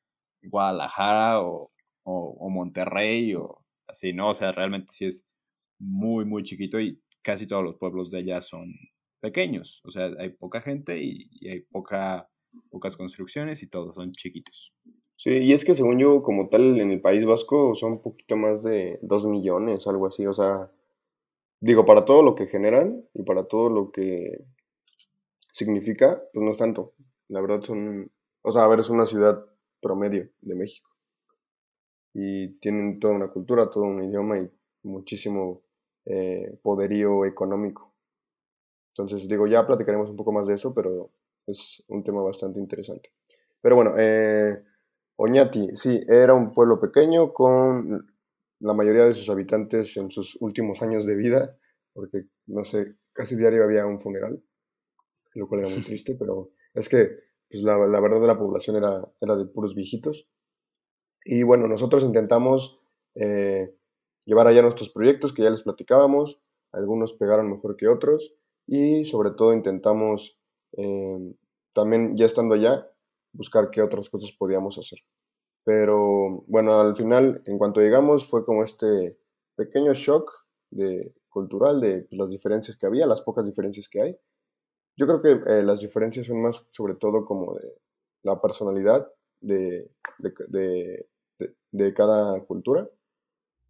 [0.42, 1.70] Guadalajara o,
[2.04, 4.30] o, Monterrey o así, ¿no?
[4.30, 5.24] O sea, realmente sí es
[5.78, 8.74] muy, muy chiquito y casi todos los pueblos de allá son
[9.20, 9.80] pequeños.
[9.84, 12.28] O sea, hay poca gente y, hay poca,
[12.70, 14.72] pocas construcciones y todos son chiquitos.
[15.16, 18.36] Sí, y es que según yo, como tal, en el País Vasco son un poquito
[18.36, 20.26] más de 2 millones, algo así.
[20.26, 20.70] O sea,
[21.60, 24.44] digo, para todo lo que generan y para todo lo que
[25.52, 26.94] significa, pues no es tanto.
[27.28, 28.10] La verdad son,
[28.42, 29.46] o sea, a ver, es una ciudad
[29.80, 30.90] promedio de México.
[32.12, 34.50] Y tienen toda una cultura, todo un idioma y
[34.82, 35.63] muchísimo
[36.06, 37.94] eh, poderío económico.
[38.90, 41.10] Entonces, digo, ya platicaremos un poco más de eso, pero
[41.46, 43.10] es un tema bastante interesante.
[43.60, 44.62] Pero bueno, eh,
[45.16, 48.06] Oñati, sí, era un pueblo pequeño con
[48.60, 51.56] la mayoría de sus habitantes en sus últimos años de vida,
[51.92, 54.42] porque, no sé, casi diario había un funeral,
[55.34, 58.76] lo cual era muy triste, pero es que pues, la, la, verdad de la población
[58.76, 60.28] era, era de puros viejitos.
[61.24, 62.80] Y bueno, nosotros intentamos
[63.14, 63.74] eh,
[64.24, 66.40] llevar allá nuestros proyectos que ya les platicábamos,
[66.72, 68.34] algunos pegaron mejor que otros
[68.66, 70.38] y sobre todo intentamos
[70.72, 71.34] eh,
[71.72, 72.88] también ya estando allá
[73.32, 74.98] buscar qué otras cosas podíamos hacer.
[75.64, 79.18] Pero bueno, al final, en cuanto llegamos, fue como este
[79.56, 80.30] pequeño shock
[80.70, 84.16] de, cultural de pues, las diferencias que había, las pocas diferencias que hay.
[84.96, 87.74] Yo creo que eh, las diferencias son más sobre todo como de
[88.22, 89.10] la personalidad
[89.40, 91.06] de, de,
[91.72, 92.88] de cada cultura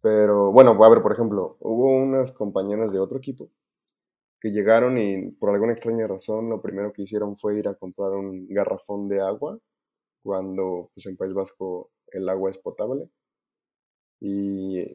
[0.05, 3.49] pero bueno, a ver, por ejemplo, hubo unas compañeras de otro equipo
[4.39, 8.11] que llegaron y por alguna extraña razón lo primero que hicieron fue ir a comprar
[8.11, 9.57] un garrafón de agua
[10.21, 13.09] cuando pues en País Vasco el agua es potable
[14.21, 14.85] y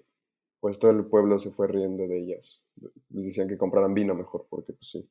[0.61, 2.64] pues todo el pueblo se fue riendo de ellas.
[3.09, 5.11] Les decían que compraran vino mejor porque pues sí.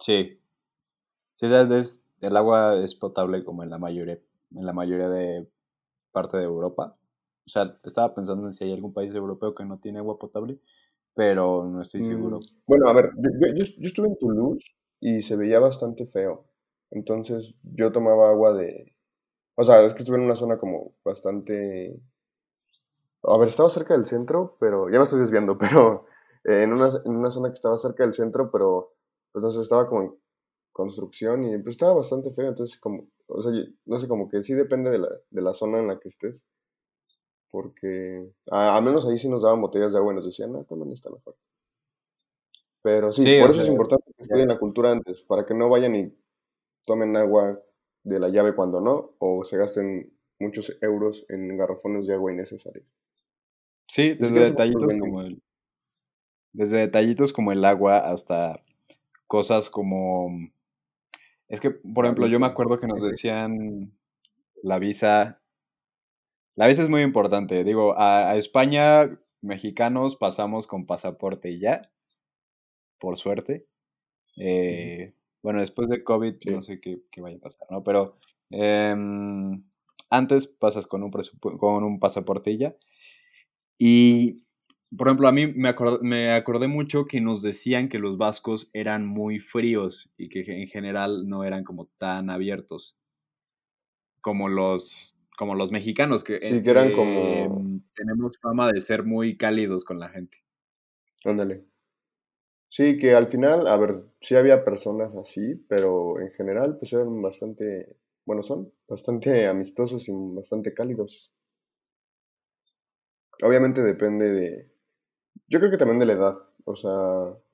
[0.00, 0.38] Sí.
[1.32, 4.20] Sí, es, el agua es potable como en la mayoría
[4.54, 5.48] en la mayoría de
[6.12, 6.98] parte de Europa.
[7.46, 10.60] O sea, estaba pensando en si hay algún país europeo que no tiene agua potable,
[11.14, 12.38] pero no estoy seguro.
[12.38, 14.64] Mm, bueno, a ver, yo, estuve en Toulouse
[15.00, 16.46] y se veía bastante feo.
[16.90, 18.94] Entonces yo tomaba agua de...
[19.56, 22.00] O sea, es que estuve en una zona como bastante...
[23.22, 26.06] A ver, estaba cerca del centro, pero ya me estoy desviando, pero
[26.44, 28.94] en, una, en una zona que estaba cerca del centro, pero
[29.32, 30.14] pues no sé, estaba como en
[30.72, 32.48] construcción y pues estaba bastante feo.
[32.48, 33.52] Entonces, como, o sea,
[33.84, 36.48] no sé, como que sí depende de la, de la zona en la que estés
[37.50, 40.92] porque al menos ahí sí nos daban botellas de agua y nos decían, no, también
[40.92, 41.36] está mejor.
[42.82, 45.94] Pero sí, por eso es importante que estudien la cultura antes, para que no vayan
[45.94, 46.14] y
[46.86, 47.60] tomen agua
[48.04, 52.86] de la llave cuando no, o se gasten muchos euros en garrafones de agua innecesarios.
[53.88, 55.42] Sí, desde detallitos como el,
[56.52, 58.62] desde detallitos como el agua hasta
[59.26, 60.30] cosas como
[61.50, 63.92] es que, por ejemplo, yo me acuerdo que nos decían
[64.62, 65.42] la visa
[66.56, 67.64] la visa es muy importante.
[67.64, 71.90] Digo, a, España, mexicanos pasamos con pasaporte y ya,
[72.98, 73.66] por suerte.
[74.36, 77.82] Eh, bueno, después de COVID, no sé qué, vaya a pasar, ¿no?
[77.82, 78.18] Pero
[78.50, 79.62] em,
[80.10, 81.10] antes pasas con un,
[81.58, 82.76] con un pasaporte y ya.
[83.78, 84.44] Y,
[84.96, 89.06] por ejemplo, a mí me, me acordé mucho que nos decían que los vascos eran
[89.06, 92.98] muy fríos y que en general no eran como tan abiertos
[94.20, 99.38] como los como los mexicanos que, sí, que eran como tenemos fama de ser muy
[99.38, 100.36] cálidos con la gente.
[101.24, 101.64] Ándale.
[102.68, 107.22] Sí, que al final, a ver, sí había personas así, pero en general pues eran
[107.22, 111.32] bastante, bueno, son bastante amistosos y bastante cálidos.
[113.42, 114.70] Obviamente depende de,
[115.48, 116.34] yo creo que también de la edad,
[116.66, 116.90] o sea,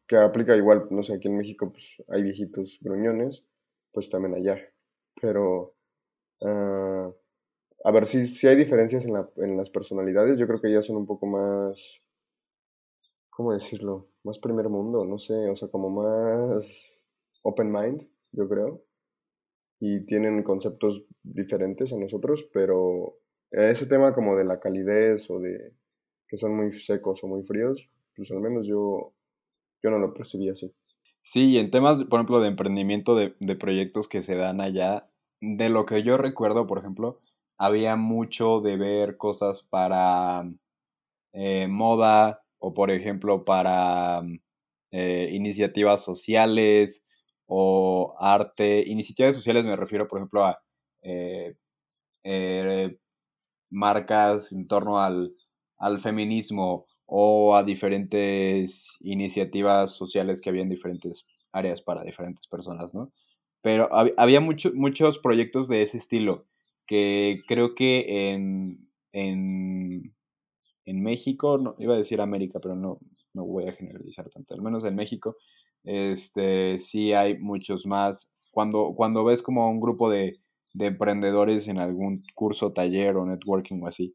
[0.09, 3.45] que aplica igual, no sé, aquí en México pues hay viejitos gruñones,
[3.93, 4.59] pues también allá,
[5.23, 5.77] pero,
[6.43, 7.13] ah,
[7.87, 10.83] a ver, si sí hay diferencias en, la, en las personalidades, yo creo que ya
[10.83, 12.03] son un poco más
[13.37, 14.09] ¿cómo decirlo?
[14.25, 17.07] Más primer mundo, no sé, o sea, como más
[17.43, 18.83] open mind, yo creo.
[19.79, 23.19] Y tienen conceptos diferentes a nosotros, pero
[23.51, 25.75] ese tema como de la calidez o de
[26.27, 29.13] que son muy secos o muy fríos, pues al menos yo,
[29.83, 30.75] yo no lo percibí así.
[31.23, 35.11] Sí, y en temas, por ejemplo, de emprendimiento de, de proyectos que se dan allá,
[35.43, 37.21] de lo que yo recuerdo, por ejemplo,
[37.59, 40.45] había mucho de ver cosas para
[41.33, 44.41] eh, moda, o por ejemplo para mm,
[44.93, 47.05] eh, iniciativas sociales
[47.47, 48.85] o arte.
[48.87, 50.61] Iniciativas sociales me refiero, por ejemplo, a
[51.03, 51.55] eh,
[53.71, 55.33] marcas en torno al,
[55.79, 62.95] al, feminismo o a diferentes iniciativas sociales que había en diferentes áreas para diferentes personas,
[62.95, 63.13] ¿no?
[63.63, 66.47] Pero había muchos proyectos de ese estilo
[66.87, 70.17] que creo que en, en
[70.87, 72.99] en México, no, iba a decir América, pero no,
[73.35, 75.37] no voy a generalizar tanto, al menos en México,
[75.85, 78.31] este, sí hay muchos más.
[78.53, 80.39] Cuando, cuando ves como un grupo de,
[80.73, 84.15] de emprendedores en algún curso, taller o networking o así,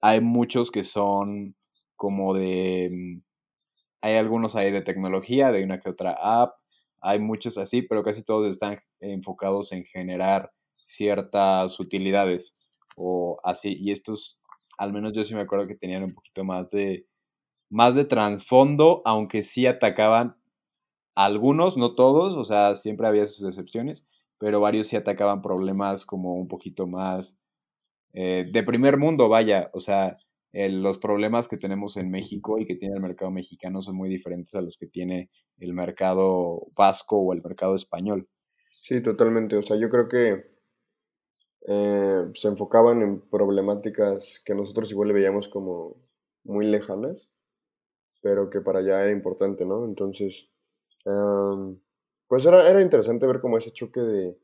[0.00, 1.56] hay muchos que son
[1.96, 3.22] como de, mm,
[4.02, 6.54] hay algunos ahí de tecnología, de una que otra app,
[7.00, 10.52] hay muchos así, pero casi todos están enfocados en generar
[10.94, 12.56] ciertas utilidades
[12.96, 14.38] o así, y estos
[14.78, 17.06] al menos yo sí me acuerdo que tenían un poquito más de,
[17.70, 20.36] más de trasfondo, aunque sí atacaban
[21.14, 24.04] algunos, no todos, o sea, siempre había sus excepciones,
[24.38, 27.38] pero varios sí atacaban problemas como un poquito más
[28.12, 30.18] eh, de primer mundo, vaya, o sea,
[30.52, 34.54] los problemas que tenemos en México y que tiene el mercado mexicano son muy diferentes
[34.54, 38.28] a los que tiene el mercado vasco o el mercado español.
[38.82, 40.51] Sí, totalmente, o sea, yo creo que
[41.66, 45.96] eh, se enfocaban en problemáticas que nosotros igual le veíamos como
[46.44, 47.30] muy lejanas,
[48.20, 49.84] pero que para allá era importante, ¿no?
[49.84, 50.48] Entonces,
[52.28, 54.38] pues era, era interesante ver como ese choque de,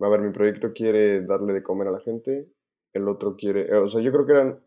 [0.00, 2.48] a ver, mi proyecto quiere darle de comer a la gente,
[2.92, 4.60] el otro quiere, eh, o sea, yo creo que eran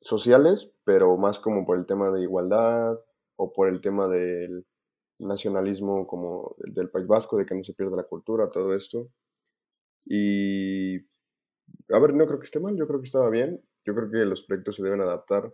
[0.00, 2.98] sociales, pero más como por el tema de igualdad
[3.36, 4.66] o por el tema del
[5.18, 9.08] nacionalismo como del País Vasco, de que no se pierda la cultura, todo esto.
[10.04, 11.00] Y
[11.92, 13.60] a ver, no creo que esté mal, yo creo que estaba bien.
[13.84, 15.52] Yo creo que los proyectos se deben adaptar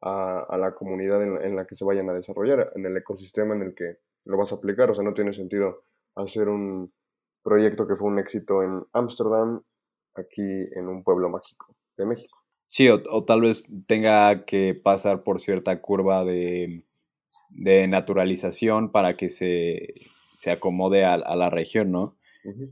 [0.00, 3.74] a, la comunidad en, la que se vayan a desarrollar, en el ecosistema en el
[3.74, 4.90] que lo vas a aplicar.
[4.90, 6.92] O sea, no tiene sentido hacer un
[7.42, 9.62] proyecto que fue un éxito en Ámsterdam,
[10.14, 12.38] aquí en un pueblo mágico de México.
[12.68, 16.84] Sí, o, tal vez tenga que pasar por cierta curva de,
[17.50, 19.94] naturalización para que se,
[20.50, 22.16] acomode a, la región, ¿no?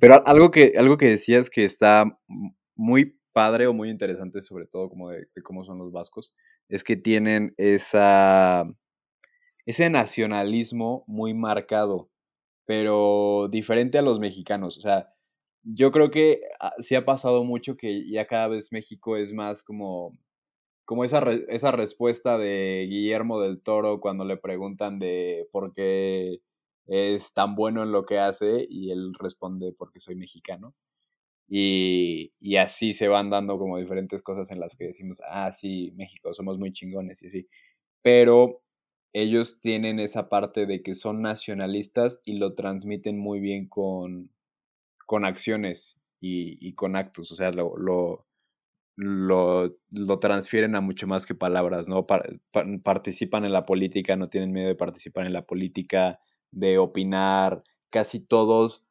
[0.00, 2.18] Pero algo que, algo que decías que está
[2.76, 6.32] muy padre o muy interesante, sobre todo como de, cómo son los vascos,
[6.68, 8.66] es que tienen esa,
[9.66, 12.10] ese nacionalismo muy marcado,
[12.66, 14.78] pero diferente a los mexicanos.
[14.78, 15.12] O sea,
[15.64, 19.62] yo creo que ah, sí ha pasado mucho que ya cada vez México es más
[19.62, 20.12] como,
[20.86, 26.40] como esa, esa respuesta de Guillermo del Toro cuando le preguntan de por qué
[26.86, 30.74] es tan bueno en lo que hace y él responde porque soy mexicano.
[31.48, 35.92] Y, y, así se van dando como diferentes cosas en las que decimos, ah, sí,
[35.96, 37.48] México, somos muy chingones y así.
[38.02, 38.62] Pero
[39.12, 44.30] ellos tienen esa parte de que son nacionalistas y lo transmiten muy bien con,
[45.06, 48.26] con acciones y, y con actos, o sea, lo, lo,
[48.96, 52.06] lo, lo, transfieren a mucho más que palabras, ¿no?
[52.82, 56.18] participan en la política, no tienen miedo de participar en la política,
[56.50, 58.85] de opinar, casi todos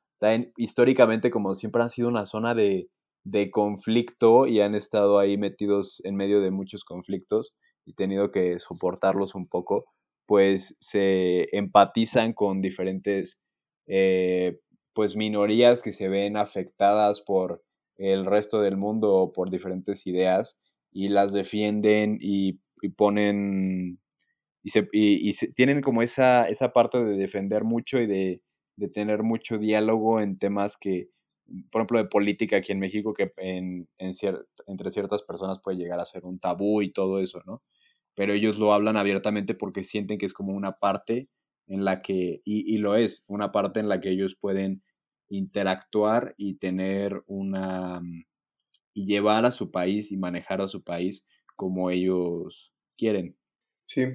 [0.57, 2.89] históricamente como siempre han sido una zona de,
[3.25, 7.53] de conflicto y han estado ahí metidos en medio de muchos conflictos
[7.85, 9.85] y tenido que soportarlos un poco,
[10.25, 13.39] pues se empatizan con diferentes
[13.87, 14.59] eh,
[14.93, 17.63] pues minorías que se ven afectadas por
[17.97, 20.57] el resto del mundo o por diferentes ideas
[20.91, 22.59] y las defienden y,
[22.95, 23.99] ponen
[24.63, 28.41] y, se, y, tienen como esa, esa parte de defender mucho y de
[28.77, 31.09] de tener mucho diálogo en temas que
[31.71, 36.05] por ejemplo, de política aquí en México, que en, entre ciertas personas puede llegar a
[36.05, 37.61] ser un tabú y todo eso, ¿no?
[38.15, 41.29] Pero ellos lo hablan abiertamente porque sienten que es como una parte
[41.67, 44.83] en la que, y, y lo es, una parte en la que ellos pueden
[45.29, 48.01] interactuar y tener una,
[48.93, 53.37] y llevar a su país y manejar a su país como ellos quieren.
[53.87, 54.05] Sí,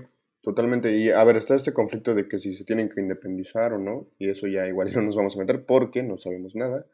[0.42, 0.96] totalmente.
[0.96, 4.08] Y a ver, está este conflicto de que si se tienen que independizar o no,
[4.18, 6.86] y eso ya igual no nos vamos a meter porque no sabemos nada.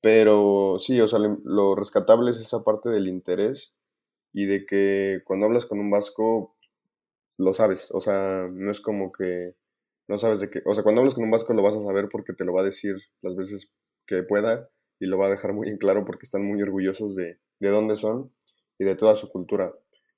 [0.00, 3.72] Pero sí, o sea, lo rescatable es esa parte del interés
[4.32, 6.54] y de que cuando hablas con un vasco,
[7.38, 7.90] lo sabes.
[7.92, 9.54] O sea, no es como que
[10.08, 10.62] no sabes de qué.
[10.64, 12.60] O sea, cuando hablas con un vasco lo vas a saber porque te lo va
[12.60, 13.72] a decir las veces
[14.06, 14.70] que pueda
[15.00, 17.96] y lo va a dejar muy en claro porque están muy orgullosos de, de dónde
[17.96, 18.32] son
[18.78, 19.74] y de toda su cultura.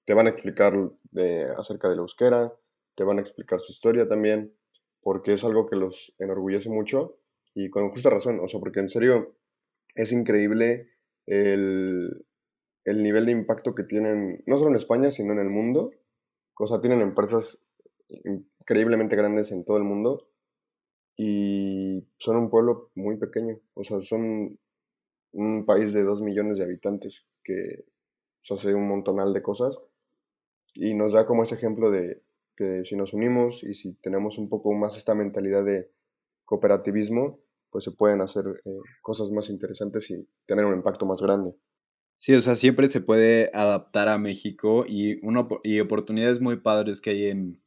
[0.08, 0.72] Te van a explicar
[1.10, 2.50] de, acerca de la euskera,
[2.94, 4.54] te van a explicar su historia también,
[5.02, 7.18] porque es algo que los enorgullece mucho
[7.54, 8.40] y con justa razón.
[8.40, 9.36] O sea, porque en serio,
[9.94, 10.88] es increíble
[11.26, 12.24] el,
[12.86, 15.90] nivel de impacto que tienen, no solo en España, sino en el mundo.
[16.58, 17.60] O sea, tienen empresas
[18.08, 20.30] increíblemente grandes en todo el mundo
[21.18, 23.60] y son un pueblo muy pequeño.
[23.74, 24.58] O sea, son
[25.32, 27.84] un país de dos millones de habitantes que
[28.50, 29.78] hace un montonal de cosas
[30.74, 32.22] y nos da como ese ejemplo de
[32.56, 35.90] que si nos unimos y si tenemos un poco más esta mentalidad de
[36.44, 41.54] cooperativismo, pues se pueden hacer eh, cosas más interesantes y tener un impacto más grande.
[42.16, 47.00] Sí, o sea, siempre se puede adaptar a México y, uno, y oportunidades muy padres
[47.00, 47.60] que hay en,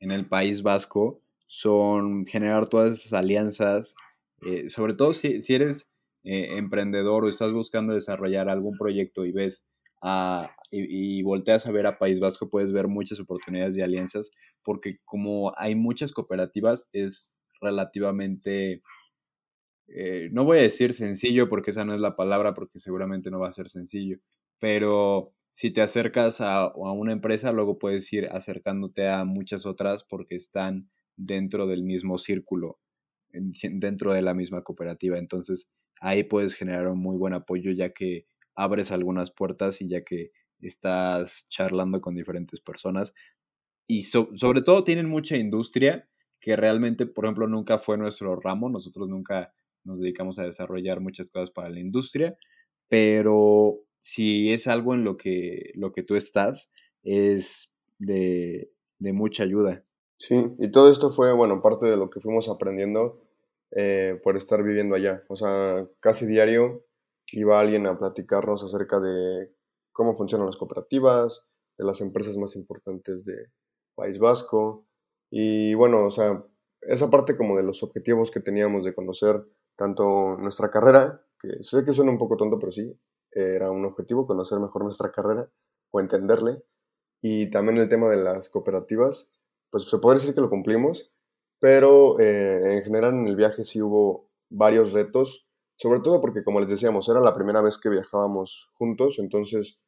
[0.00, 3.94] en el País Vasco son generar todas esas alianzas,
[4.40, 5.92] eh, sobre todo si, si eres
[6.24, 9.62] eh, emprendedor o estás buscando desarrollar algún proyecto y ves
[10.02, 14.30] a, y, y, volteas a ver a País Vasco, puedes ver muchas oportunidades de alianzas,
[14.62, 18.82] porque como hay muchas cooperativas, es relativamente
[19.94, 23.40] eh, no voy a decir sencillo porque esa no es la palabra, porque seguramente no
[23.40, 24.18] va a ser sencillo,
[24.58, 30.04] pero si te acercas a, a, una empresa, luego puedes ir acercándote a muchas otras
[30.04, 32.78] porque están dentro del mismo círculo,
[33.32, 35.18] dentro de la misma cooperativa.
[35.18, 35.68] Entonces
[36.00, 40.32] ahí puedes generar un muy buen apoyo ya que abres algunas puertas y ya que
[40.60, 43.14] estás charlando con diferentes personas.
[43.86, 46.08] Y sobre todo tienen mucha industria
[46.40, 48.68] que realmente, por ejemplo, nunca fue nuestro ramo.
[48.68, 49.52] Nosotros nunca
[49.84, 52.36] nos dedicamos a desarrollar muchas cosas para la industria,
[52.88, 56.70] pero si es algo en lo que, lo que tú estás,
[57.02, 59.84] es de, de mucha ayuda.
[60.16, 63.20] Sí, y todo esto fue, bueno, parte de lo que fuimos aprendiendo
[63.72, 65.24] eh, por estar viviendo allá.
[65.28, 66.84] O sea, casi diario
[67.32, 69.52] iba alguien a platicarnos acerca de
[69.92, 71.42] cómo funcionan las cooperativas,
[71.78, 73.50] de las empresas más importantes de
[73.94, 74.86] País Vasco.
[75.30, 76.44] Y bueno, o sea,
[76.82, 79.44] esa parte como de los objetivos que teníamos de conocer
[79.76, 82.98] tanto nuestra carrera, que sé que suena un poco tonto, pero sí,
[83.30, 85.50] era un objetivo, conocer mejor nuestra carrera
[85.90, 86.62] o entenderle.
[87.22, 89.30] Y también el tema de las cooperativas,
[89.70, 91.12] pues se puede decir que lo cumplimos,
[91.60, 95.46] pero eh, en general en el viaje sí hubo varios retos,
[95.82, 99.80] sobre todo porque, como les decíamos, era la primera vez que viajábamos juntos, entonces,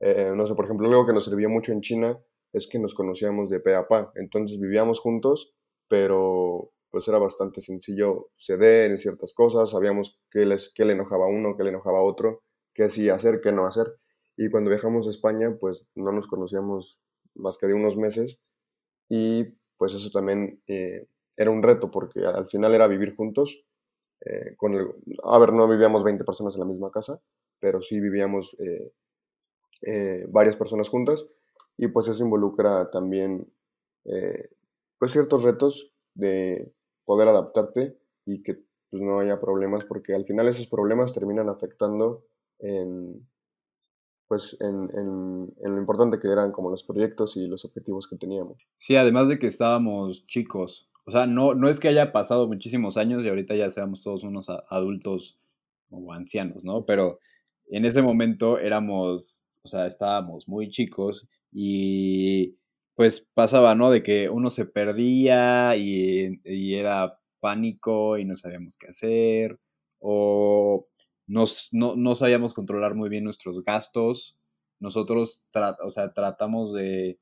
[0.00, 2.18] eh, no sé, por ejemplo, algo que nos sirvió mucho en China
[2.54, 5.52] es que nos conocíamos de pe a pa, entonces vivíamos juntos,
[5.86, 11.26] pero pues era bastante sencillo ceder en ciertas cosas, sabíamos qué, les, qué le enojaba
[11.26, 13.98] a uno, qué le enojaba a otro, qué sí hacer, qué no hacer.
[14.38, 17.02] Y cuando viajamos a España, pues no nos conocíamos
[17.34, 18.38] más que de unos meses
[19.10, 19.44] y
[19.76, 23.62] pues eso también eh, era un reto porque al final era vivir juntos.
[24.24, 24.88] Eh, con el,
[25.22, 27.20] a ver, no vivíamos 20 personas en la misma casa,
[27.60, 31.26] pero sí vivíamos eh, varias personas juntas
[31.76, 33.50] y pues eso involucra también
[34.98, 36.72] pues ciertos retos de
[37.04, 38.62] poder adaptarte y que
[38.94, 42.24] pues, no haya problemas, porque al final esos problemas terminan afectando
[42.60, 43.28] en,
[44.28, 48.16] pues, en, en, en, lo importante que eran como los proyectos y los objetivos que
[48.16, 48.66] teníamos.
[48.76, 52.96] Sí, además de que estábamos chicos, o sea, no, no es que haya pasado muchísimos
[52.96, 55.38] años y ahorita ya seamos todos unos adultos
[55.90, 56.86] o ancianos, ¿no?
[56.86, 57.20] Pero
[57.68, 62.56] en ese momento éramos, o sea, estábamos muy chicos y
[62.94, 63.90] pues pasaba, ¿no?
[63.90, 69.58] De que uno se perdía y, era pánico y no sabíamos qué hacer,
[69.98, 70.86] o
[71.26, 74.36] nos, no, no, sabíamos controlar muy bien nuestros gastos.
[74.80, 75.44] Nosotros,
[75.82, 77.18] o sea, tratamos de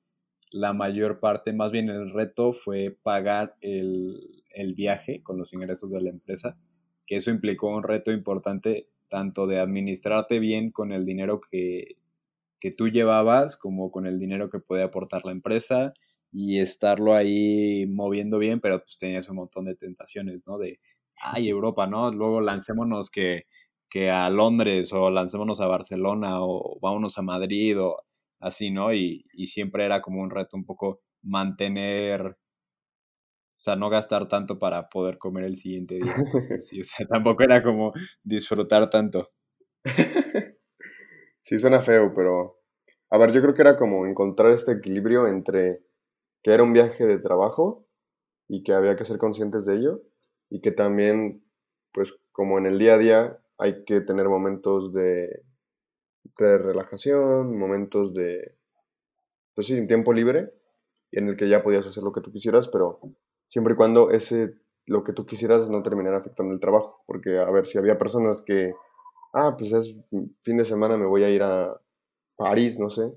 [0.53, 5.91] la mayor parte, más bien el reto fue pagar el, el viaje con los ingresos
[5.91, 6.59] de la empresa,
[7.07, 11.97] que eso implicó un reto importante tanto de administrarte bien con el dinero que,
[12.61, 15.95] que tú llevabas como con el dinero que puede aportar la empresa
[16.31, 20.59] y estarlo ahí moviendo bien, pero pues tenías un montón de tentaciones, ¿no?
[20.59, 20.81] De,
[21.17, 22.11] ay, Europa, ¿no?
[22.11, 23.47] Luego lancémonos que
[23.93, 27.99] que a Londres o lancémonos a Barcelona o vámonos a Madrid o
[28.43, 28.93] así, ¿no?
[28.93, 32.37] Y, y siempre era como un reto un poco mantener, o
[33.57, 36.15] sea, no gastar tanto para poder comer el siguiente día.
[36.81, 39.31] O sea, tampoco era como disfrutar tanto.
[41.43, 42.59] sí, suena feo, pero
[43.11, 45.81] a ver, yo creo que era como encontrar este equilibrio entre
[46.43, 47.87] que era un viaje de trabajo
[48.49, 50.03] y que había que ser conscientes de ello
[50.51, 51.45] y que también,
[51.93, 55.45] pues como en el día a día, hay que tener momentos de,
[56.39, 58.57] de relajación, momentos de,
[59.55, 60.53] pues sí, tiempo libre
[61.11, 63.01] en el que ya podías hacer lo que tú quisieras, pero
[63.49, 64.55] siempre y cuando ese,
[64.87, 68.43] lo que tú quisieras no terminara afectando el trabajo, porque a ver, si había personas
[68.43, 68.73] que,
[69.35, 69.97] ah, pues es
[70.43, 71.79] fin de semana, me voy a ir a
[72.37, 73.13] París, no sé,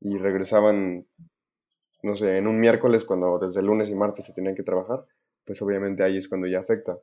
[0.00, 1.06] y regresaban,
[2.02, 5.06] no sé, en un miércoles cuando desde lunes y martes se tenían que trabajar,
[5.44, 6.98] pues obviamente ahí es cuando ya afecta.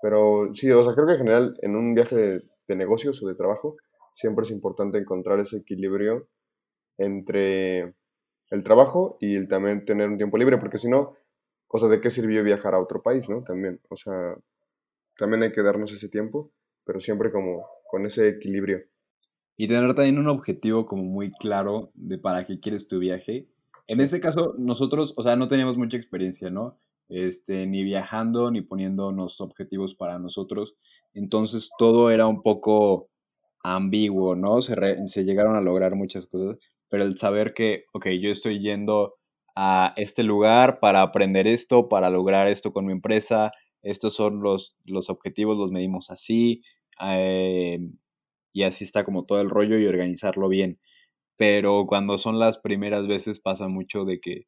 [0.00, 3.34] Pero sí, o sea, creo que en general en un viaje de negocios o de
[3.34, 3.76] trabajo
[4.14, 6.28] siempre es importante encontrar ese equilibrio
[6.98, 7.94] entre
[8.50, 11.14] el trabajo y el también tener un tiempo libre, porque si no,
[11.68, 13.42] o sea, ¿de qué sirvió viajar a otro país, no?
[13.42, 14.36] También, o sea,
[15.16, 16.52] también hay que darnos ese tiempo,
[16.84, 18.84] pero siempre como con ese equilibrio
[19.56, 23.46] y tener también un objetivo como muy claro de para qué quieres tu viaje.
[23.86, 26.78] En este caso, nosotros, o sea, no teníamos mucha experiencia, ¿no?
[27.08, 30.74] Este, ni viajando, ni poniéndonos objetivos para nosotros.
[31.14, 33.08] Entonces, todo era un poco
[33.62, 34.62] ambiguo, ¿no?
[34.62, 34.74] Se,
[35.08, 36.58] se llegaron a lograr muchas cosas,
[36.88, 39.16] pero el saber que, ok, yo estoy yendo
[39.56, 43.52] a este lugar para aprender esto, para lograr esto con mi empresa,
[43.82, 46.62] estos son los, los objetivos, los medimos así,
[47.00, 47.78] eh,
[48.52, 50.78] y así está como todo el rollo y organizarlo bien.
[51.36, 54.46] Pero cuando son las primeras veces pasa mucho de que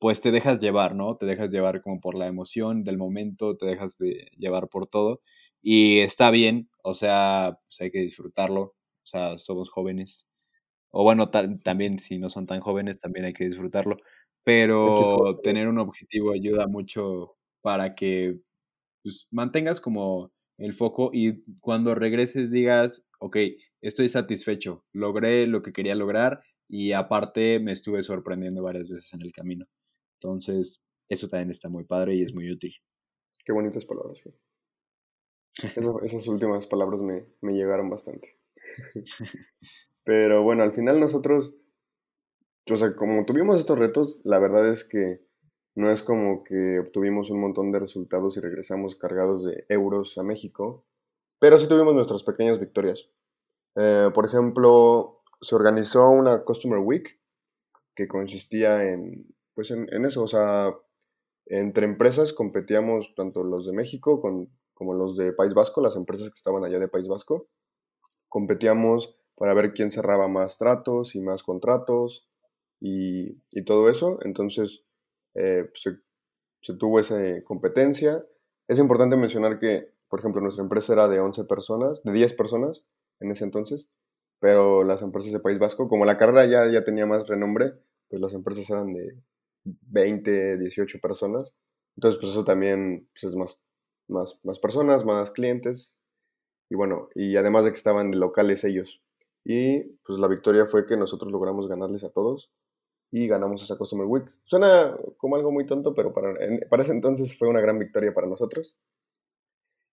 [0.00, 1.16] pues te dejas llevar, ¿no?
[1.16, 5.22] Te dejas llevar como por la emoción del momento, te dejas de llevar por todo
[5.66, 10.26] y está bien, o sea, pues hay que disfrutarlo, o sea, somos jóvenes.
[10.90, 13.96] O bueno, también si no son tan jóvenes, también hay que disfrutarlo.
[14.44, 18.38] Pero tener un objetivo ayuda mucho para que
[19.02, 23.38] pues, mantengas como el foco y cuando regreses digas, ok,
[23.80, 29.22] estoy satisfecho, logré lo que quería lograr y aparte me estuve sorprendiendo varias veces en
[29.22, 29.66] el camino.
[30.20, 32.74] Entonces, eso también está muy padre y es muy útil.
[33.46, 34.22] Qué bonitas palabras.
[36.04, 38.36] esas últimas palabras me, me llegaron bastante.
[40.04, 41.54] Pero bueno, al final nosotros,
[42.70, 45.24] o sea, como tuvimos estos retos, la verdad es que
[45.74, 50.22] no es como que obtuvimos un montón de resultados y regresamos cargados de euros a
[50.22, 50.84] México,
[51.40, 53.08] pero sí tuvimos nuestras pequeñas victorias.
[53.74, 57.18] Eh, por ejemplo, se organizó una Customer Week
[57.94, 60.74] que consistía en, pues en, eso, o sea,
[61.46, 64.20] entre empresas competíamos tanto los de México
[64.74, 67.48] como los de País Vasco, las empresas que estaban allá de País Vasco.
[68.28, 72.28] Competíamos para ver quién cerraba más tratos y más contratos
[72.80, 74.18] y, y todo eso.
[74.22, 74.84] Entonces,
[75.34, 78.24] eh, se, tuvo esa competencia.
[78.68, 82.84] Es importante mencionar que, por ejemplo, nuestra empresa era de 11 personas, de 10 personas
[83.20, 83.88] en ese entonces,
[84.40, 87.74] pero las empresas de País Vasco, como la carrera ya, ya tenía más renombre,
[88.08, 89.18] pues las empresas eran de
[89.64, 91.54] 20, 18 personas.
[91.96, 93.60] Entonces, pues eso también pues es más,
[94.08, 95.96] más, más personas, más clientes.
[96.70, 99.02] Y bueno, y además de que estaban locales ellos.
[99.44, 102.52] Y pues la victoria fue que nosotros logramos ganarles a todos
[103.10, 104.28] y ganamos esa Customer Week.
[104.44, 106.34] Suena como algo muy tonto, pero para,
[106.68, 108.76] para ese entonces fue una gran victoria para nosotros.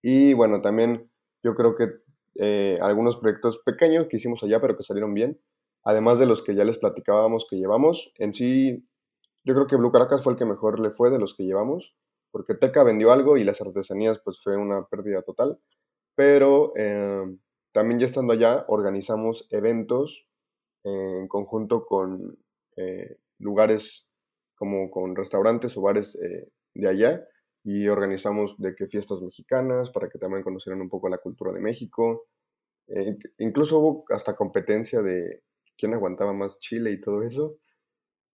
[0.01, 1.11] Y bueno, también
[1.43, 1.89] yo creo que
[2.35, 5.39] eh, algunos proyectos pequeños que hicimos allá, pero que salieron bien,
[5.83, 8.11] además de los que ya les platicábamos que llevamos.
[8.17, 8.87] En sí,
[9.43, 11.95] yo creo que Blue Caracas fue el que mejor le fue de los que llevamos,
[12.31, 15.59] porque Teca vendió algo y las artesanías pues fue una pérdida total.
[16.15, 17.23] Pero eh,
[17.71, 20.25] también ya estando allá, organizamos eventos
[20.83, 22.37] en conjunto con
[22.77, 24.07] eh, lugares
[24.55, 27.27] como con restaurantes o bares eh, de allá
[27.63, 31.61] y organizamos de que fiestas mexicanas para que también conocieran un poco la cultura de
[31.61, 32.27] México.
[32.87, 35.43] Eh, incluso hubo hasta competencia de
[35.77, 37.57] quién aguantaba más chile y todo eso.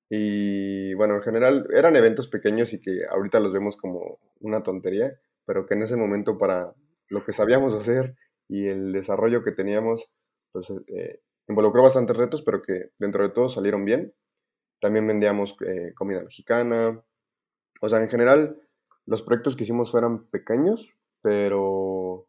[0.10, 5.20] Y bueno, en general eran eventos pequeños y que ahorita los vemos como una tontería,
[5.46, 6.74] pero que en ese momento para
[7.10, 8.16] lo que sabíamos hacer
[8.48, 10.10] y el desarrollo que teníamos,
[10.52, 10.72] pues
[11.48, 14.14] involucró bastantes retos, pero que dentro de todo salieron bien.
[14.80, 17.04] También vendíamos eh, comida mexicana.
[17.82, 18.62] O sea, en general,
[19.06, 22.28] los proyectos que hicimos fueron pequeños, pero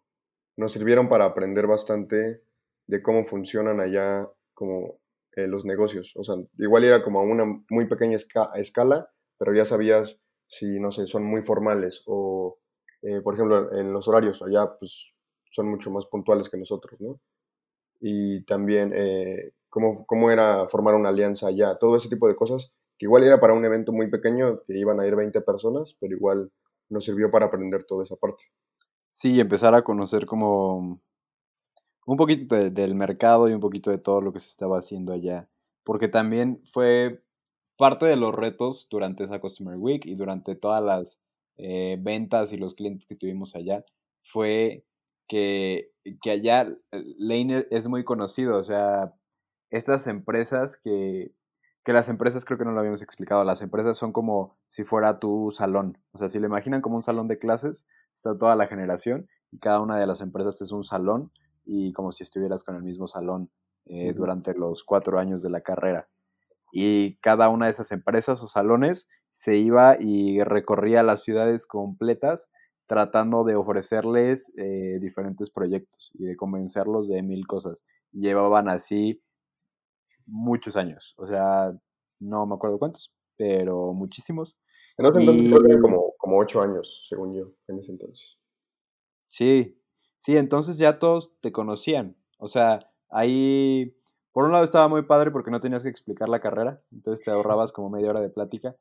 [0.56, 2.42] nos sirvieron para aprender bastante
[2.86, 4.98] de cómo funcionan allá como
[5.38, 6.12] eh, los negocios.
[6.16, 8.16] O sea, igual era como una muy pequeña
[8.56, 9.08] escala,
[9.38, 12.58] pero ya sabías si, no sé, son muy formales o,
[13.02, 14.42] eh, por ejemplo, en los horarios.
[14.42, 15.14] Allá, pues,
[15.52, 17.20] son mucho más puntuales que nosotros, ¿no?
[18.00, 22.72] Y también eh, cómo, cómo era formar una alianza allá, todo ese tipo de cosas,
[22.98, 26.16] que igual era para un evento muy pequeño, que iban a ir 20 personas, pero
[26.16, 26.50] igual
[26.88, 28.46] nos sirvió para aprender toda esa parte.
[29.08, 31.00] Sí, empezar a conocer como
[32.08, 35.46] un poquito del mercado y un poquito de todo lo que se estaba haciendo allá.
[35.84, 37.22] Porque también fue
[37.76, 41.18] parte de los retos durante esa Customer Week y durante todas las
[41.58, 43.84] eh, ventas y los clientes que tuvimos allá,
[44.22, 44.86] fue
[45.28, 45.90] que,
[46.22, 46.66] que allá
[47.18, 48.56] Lane es muy conocido.
[48.56, 49.12] O sea,
[49.68, 51.34] estas empresas que,
[51.84, 55.18] que las empresas creo que no lo habíamos explicado, las empresas son como si fuera
[55.18, 55.98] tu salón.
[56.12, 59.58] O sea, si lo imaginan como un salón de clases, está toda la generación y
[59.58, 61.30] cada una de las empresas es un salón
[61.68, 63.50] y como si estuvieras con el mismo salón
[63.84, 66.08] eh, durante los cuatro años de la carrera.
[66.72, 72.48] Y cada una de esas empresas o salones se iba y recorría las ciudades completas
[72.86, 77.84] tratando de ofrecerles eh, diferentes proyectos y de convencerlos de mil cosas.
[78.12, 79.22] Llevaban así
[80.24, 81.78] muchos años, o sea,
[82.18, 84.56] no me acuerdo cuántos, pero muchísimos.
[84.96, 88.38] En ese entonces creo que como, como ocho años, según yo, en ese entonces.
[89.28, 89.78] Sí,
[90.18, 92.16] sí, entonces ya todos te conocían.
[92.38, 93.96] O sea, ahí,
[94.32, 97.30] por un lado estaba muy padre porque no tenías que explicar la carrera, entonces te
[97.32, 98.76] ahorrabas como media hora de plática.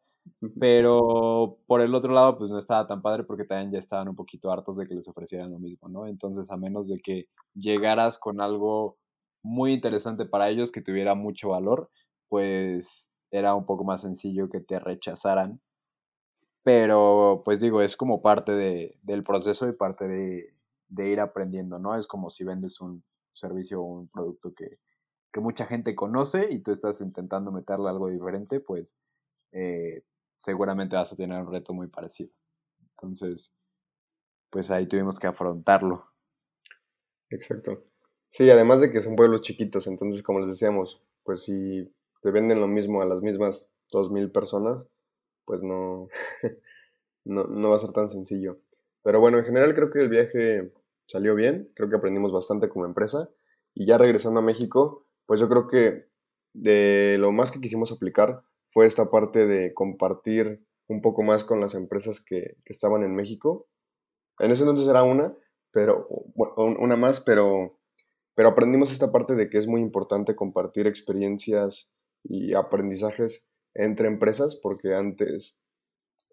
[0.59, 4.15] Pero por el otro lado, pues no estaba tan padre porque también ya estaban un
[4.15, 6.05] poquito hartos de que les ofrecieran lo mismo, ¿no?
[6.05, 8.97] Entonces, a menos de que llegaras con algo
[9.41, 11.89] muy interesante para ellos, que tuviera mucho valor,
[12.29, 15.61] pues era un poco más sencillo que te rechazaran.
[16.63, 20.53] Pero, pues digo, es como parte de, del proceso y parte de,
[20.87, 21.97] de, ir aprendiendo, ¿no?
[21.97, 24.79] Es como si vendes un servicio o un producto que,
[25.31, 28.95] que mucha gente conoce y tú estás intentando meterle algo diferente, pues
[29.51, 30.03] eh,
[30.37, 32.31] seguramente vas a tener un reto muy parecido.
[32.91, 33.51] Entonces,
[34.49, 36.05] pues ahí tuvimos que afrontarlo.
[37.29, 37.83] Exacto.
[38.29, 42.59] Sí, además de que son pueblos chiquitos, entonces como les decíamos, pues si te venden
[42.59, 44.87] lo mismo a las mismas dos mil personas,
[45.45, 46.07] pues no,
[47.25, 48.59] no, no va a ser tan sencillo.
[49.03, 50.71] Pero bueno, en general creo que el viaje
[51.03, 53.29] salió bien, creo que aprendimos bastante como empresa
[53.73, 56.07] y ya regresando a México, pues yo creo que
[56.53, 61.61] de lo más que quisimos aplicar fue esta parte de compartir un poco más con
[61.61, 63.67] las empresas que, estaban en México.
[64.39, 65.35] En ese entonces era una,
[65.71, 67.77] pero una más, pero
[68.37, 71.89] pero aprendimos esta parte de que es muy importante compartir experiencias
[72.23, 75.57] y aprendizajes entre empresas, porque antes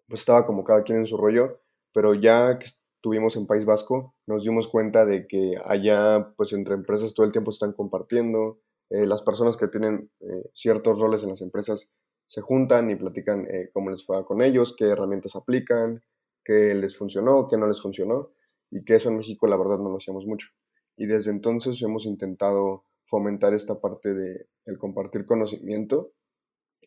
[0.07, 1.63] pues estaba como cada quien en su rollo,
[1.95, 6.73] pero ya que estuvimos en País Vasco, nos dimos cuenta de que allá pues entre
[6.73, 11.29] empresas todo el tiempo están compartiendo, eh, las personas que tienen eh, ciertos roles en
[11.29, 11.89] las empresas
[12.27, 16.03] se juntan y platican eh, cómo les fue con ellos, qué herramientas aplican,
[16.43, 18.27] qué les funcionó, qué no les funcionó,
[18.69, 20.49] y que eso en México la verdad no lo hacíamos mucho.
[20.97, 26.11] Y desde entonces hemos intentado fomentar esta parte de el compartir conocimiento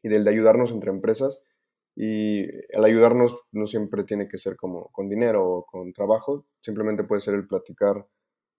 [0.03, 1.41] y del de ayudarnos entre empresas
[2.01, 7.03] y el ayudarnos no siempre tiene que ser como con dinero o con trabajo, simplemente
[7.03, 8.07] puede ser el platicar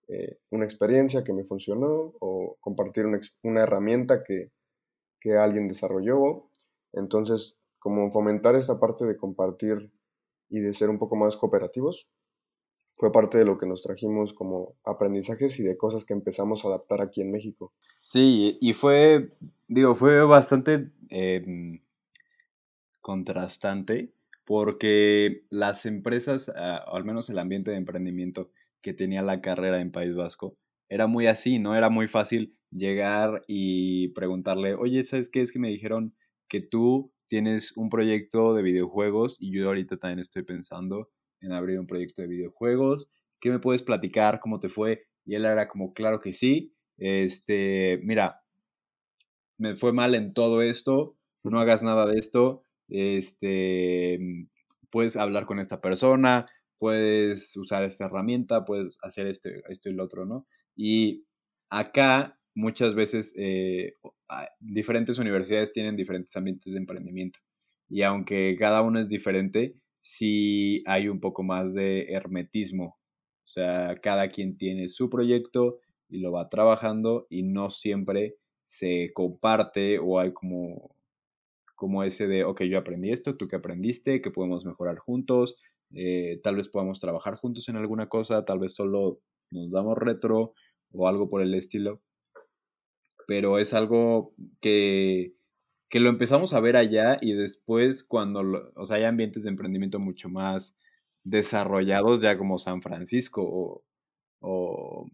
[0.08, 4.52] eh, una experiencia que me funcionó o compartir una, herramienta que,
[5.18, 6.50] que alguien desarrolló.
[6.92, 9.90] Entonces, como fomentar esta parte de compartir
[10.50, 12.10] y de ser un poco más cooperativos,
[12.96, 16.68] fue parte de lo que nos trajimos como aprendizajes y de cosas que empezamos a
[16.68, 17.72] adaptar aquí en México.
[18.02, 19.32] Sí, y fue,
[19.66, 21.80] digo, fue bastante em,
[23.00, 24.12] contrastante
[24.44, 28.50] porque las empresas, ah, o al menos el ambiente de emprendimiento
[28.82, 30.56] que tenía la carrera en País Vasco,
[30.88, 31.76] era muy así, ¿no?
[31.76, 35.40] Era muy fácil llegar y preguntarle, oye, ¿sabes qué?
[35.40, 36.14] Es que me dijeron
[36.48, 41.78] que tú tienes un proyecto de videojuegos y yo ahorita también estoy pensando en abrir
[41.78, 43.08] un proyecto de videojuegos.
[43.40, 44.40] ¿Qué me puedes platicar?
[44.40, 45.06] ¿Cómo te fue?
[45.24, 46.74] Y él era como, claro que sí.
[46.98, 48.42] Este, mira,
[49.58, 52.64] me fue mal en todo esto, no hagas nada de esto.
[52.90, 54.18] Este,
[54.90, 56.46] puedes hablar con esta persona,
[56.78, 60.46] puedes usar esta herramienta, puedes hacer este, esto y lo otro, ¿no?
[60.76, 61.24] Y
[61.70, 63.94] acá muchas veces eh,
[64.58, 67.38] diferentes universidades tienen diferentes ambientes de emprendimiento.
[67.88, 72.98] Y aunque cada uno es diferente, si hay un poco más de hermetismo.
[73.44, 79.10] O sea, cada quien tiene su proyecto y lo va trabajando y no siempre se
[79.12, 80.94] comparte o hay como,
[81.80, 85.56] como ese de, ok, yo aprendí esto, tú que aprendiste, que podemos mejorar juntos,
[85.94, 90.52] eh, tal vez podamos trabajar juntos en alguna cosa, tal vez solo nos damos retro
[90.92, 92.02] o algo por el estilo.
[93.26, 95.32] Pero es algo que
[95.88, 99.98] que lo empezamos a ver allá y después cuando, o sea, hay ambientes de emprendimiento
[99.98, 100.76] mucho más
[101.24, 103.82] desarrollados, ya como San Francisco o,
[104.40, 105.06] o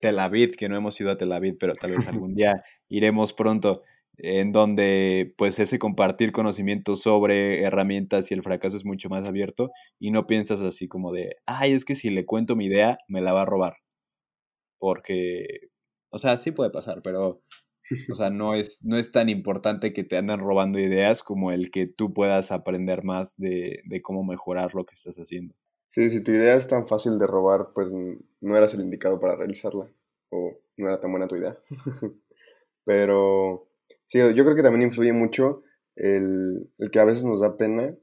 [0.00, 3.32] Tel Aviv, que no hemos ido a Tel Aviv, pero tal vez algún día iremos
[3.32, 3.82] pronto,
[4.22, 9.70] en donde pues ese compartir conocimiento sobre herramientas y el fracaso es mucho más abierto
[9.98, 13.20] y no piensas así como de, ay, es que si le cuento mi idea, me
[13.20, 13.76] la va a robar.
[14.78, 15.70] Porque,
[16.10, 17.42] o sea, sí puede pasar, pero,
[18.10, 21.70] o sea, no es, no es tan importante que te anden robando ideas como el
[21.70, 25.54] que tú puedas aprender más de, de cómo mejorar lo que estás haciendo.
[25.88, 29.34] Sí, si tu idea es tan fácil de robar, pues no eras el indicado para
[29.34, 29.90] realizarla.
[30.30, 31.58] O no era tan buena tu idea.
[32.84, 33.69] Pero
[34.10, 35.62] sí, yo creo que también influye mucho
[35.94, 37.94] el, el, que a veces nos da pena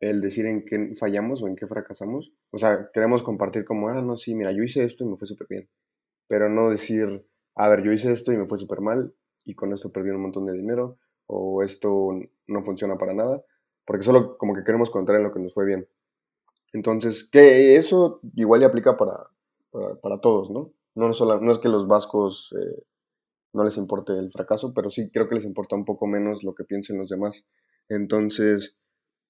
[0.00, 2.32] el decir en qué fallamos o en qué fracasamos.
[2.50, 5.26] O sea, queremos compartir como, ah, no, sí, mira, yo hice esto y me fue
[5.26, 5.68] súper bien.
[6.28, 7.24] Pero no decir,
[7.54, 9.14] a ver, yo hice esto y me fue súper mal
[9.44, 12.10] y con esto perdí un montón de dinero o esto
[12.48, 13.44] no funciona para nada.
[13.86, 15.88] Porque solo como que queremos contar en lo que nos fue bien.
[16.72, 19.28] Entonces, que eso igual le aplica para,
[20.02, 20.72] para, todos, ¿no?
[20.94, 22.82] No, solo, no es que los vascos eh,
[23.52, 26.54] no les importe el fracaso, pero sí creo que les importa un poco menos lo
[26.54, 27.46] que piensen los demás.
[27.88, 28.76] Entonces,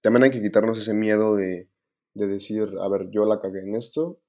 [0.01, 1.69] también hay que quitarnos ese miedo de,
[2.15, 4.21] de decir, a ver, yo la cagué en esto,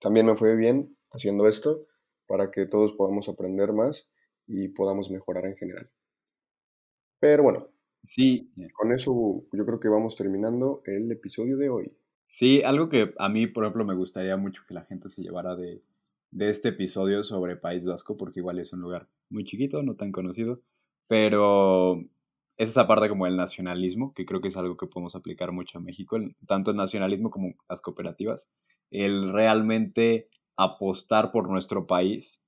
[0.00, 1.86] también me fue bien haciendo esto,
[2.26, 4.10] para que todos podamos aprender más
[4.46, 5.90] y podamos mejorar en general.
[7.20, 7.68] Pero bueno,
[8.02, 8.52] sí.
[8.74, 11.96] con eso yo creo que vamos terminando el episodio de hoy.
[12.26, 15.54] Sí, algo que a mí, por ejemplo, me gustaría mucho que la gente se llevara
[15.54, 15.82] de,
[16.36, 20.12] de este episodio sobre País Vasco, porque igual es un lugar muy chiquito, no tan
[20.12, 20.60] conocido,
[21.08, 22.02] pero
[22.58, 25.78] es esa parte como el nacionalismo, que creo que es algo que podemos aplicar mucho
[25.78, 28.50] a México, tanto el nacionalismo como las cooperativas,
[28.90, 30.28] el realmente
[30.58, 32.42] apostar por nuestro país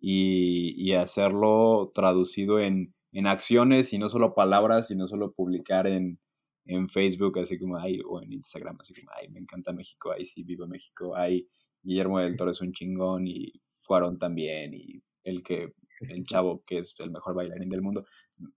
[0.00, 5.86] y, y hacerlo traducido en, en acciones y no solo palabras y no solo publicar
[5.86, 6.18] en,
[6.64, 10.24] en Facebook, así como, ay, o en Instagram, así como, ay, me encanta México, ay,
[10.24, 11.48] sí, vivo México, ay,
[11.82, 13.52] Guillermo del Toro es un chingón y
[13.82, 18.04] fueron también y el que, el chavo que es el mejor bailarín del mundo,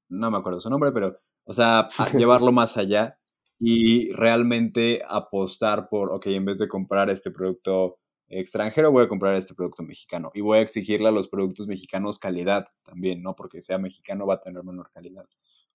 [0.10, 3.18] no me acuerdo su nombre, pero, o sea, llevarlo más allá
[3.60, 9.36] y realmente apostar por, ok, en vez de comprar este producto extranjero, voy a comprar
[9.36, 13.36] este producto mexicano y voy a exigirle a los productos mexicanos calidad también, ¿no?
[13.36, 15.26] Porque sea mexicano va a tener menor calidad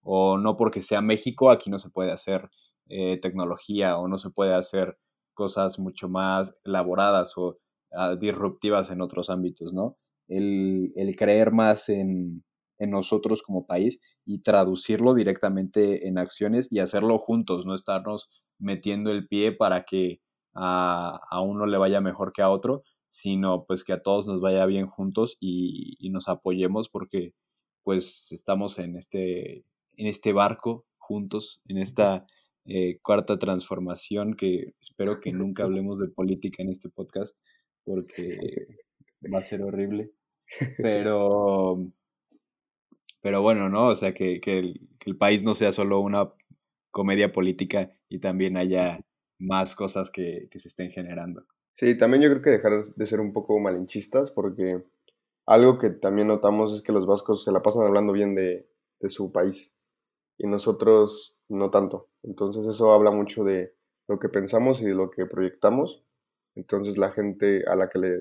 [0.06, 2.48] o no porque sea México, aquí no se puede hacer
[2.88, 4.96] eh, tecnología o no se puede hacer
[5.36, 7.58] cosas mucho más elaboradas o
[7.92, 9.96] ah, disruptivas en otros ámbitos, ¿no?
[10.26, 12.42] El, creer más en,
[12.80, 18.28] nosotros como país y traducirlo directamente en acciones y hacerlo juntos, no estarnos
[18.58, 20.20] metiendo el pie para que
[20.54, 24.66] a, uno le vaya mejor que a otro, sino pues que a todos nos vaya
[24.66, 27.34] bien juntos y, y nos apoyemos porque
[27.84, 29.64] pues estamos en este
[29.96, 32.26] en este barco juntos, en esta
[32.68, 37.36] eh, cuarta transformación que espero que nunca hablemos de política en este podcast
[37.84, 38.66] porque
[39.32, 40.10] va a ser horrible.
[40.78, 41.90] Pero,
[43.20, 43.88] pero bueno, ¿no?
[43.88, 46.32] O sea, que, el, país no sea solo una
[46.92, 49.00] comedia política y también haya
[49.40, 51.44] más cosas que, que se estén generando.
[51.72, 54.84] Sí, también yo creo que dejar de ser un poco malinchistas porque
[55.46, 58.68] algo que también notamos es que los vascos se la pasan hablando bien de,
[59.00, 59.75] de su país
[60.38, 62.08] y nosotros no tanto.
[62.22, 63.74] Entonces eso habla mucho de
[64.08, 66.04] lo que pensamos y de lo que proyectamos.
[66.54, 68.18] Entonces la gente a la que le,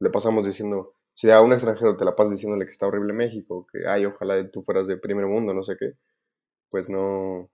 [0.00, 3.66] le pasamos diciendo, si a un extranjero te la pasas diciéndole que está horrible México,
[3.72, 5.94] que ay, ojalá tú fueras de primer mundo, no sé qué,
[6.70, 7.50] pues no,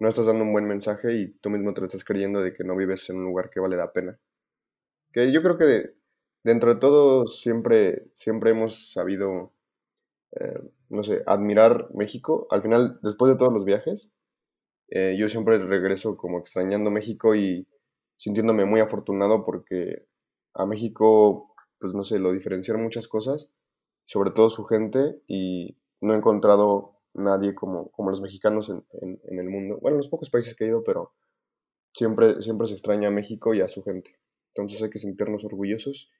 [0.00, 2.76] no estás dando un buen mensaje y tú mismo te estás creyendo de que no
[2.76, 4.18] vives en un lugar que vale la pena.
[5.12, 5.94] Que yo creo que
[6.44, 9.53] dentro de todo siempre, siempre hemos sabido
[10.40, 10.60] eh,
[10.90, 12.46] no sé, admirar México.
[12.50, 14.10] Al final, después de todos los viajes,
[14.88, 17.66] eh, yo siempre regreso como extrañando México y
[18.16, 20.06] sintiéndome muy afortunado porque
[20.54, 23.50] a México, pues no sé, lo diferencian muchas cosas,
[24.04, 29.38] sobre todo su gente, y no he encontrado nadie como, como los mexicanos en, en,
[29.38, 29.78] el mundo.
[29.80, 31.12] Bueno, en los pocos países que he ido, pero
[31.92, 34.18] siempre, siempre se extraña a México y a su gente.
[34.54, 36.10] Entonces hay que sentirnos orgullosos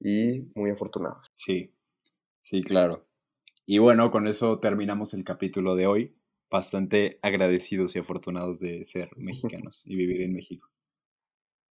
[0.00, 1.32] y muy afortunados.
[1.34, 1.74] Sí,
[2.40, 3.06] sí, claro.
[3.66, 6.16] Y bueno, con eso terminamos el capítulo de hoy.
[6.50, 10.68] Bastante agradecidos y afortunados de ser mexicanos y vivir en México.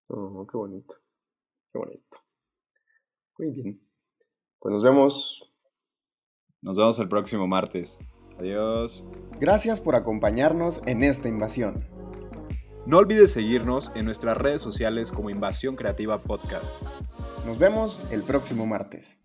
[0.08, 0.96] Oh, qué bonito.
[1.72, 2.18] Qué bonito.
[3.38, 3.82] Muy bien.
[4.60, 5.54] Pues nos vemos.
[6.62, 8.00] Nos vemos el próximo martes.
[8.38, 9.04] Adiós.
[9.40, 11.86] Gracias por acompañarnos en esta invasión.
[12.86, 16.76] No olvides seguirnos en nuestras redes sociales como Invasión Creativa Podcast.
[17.46, 19.20] Nos vemos el próximo martes.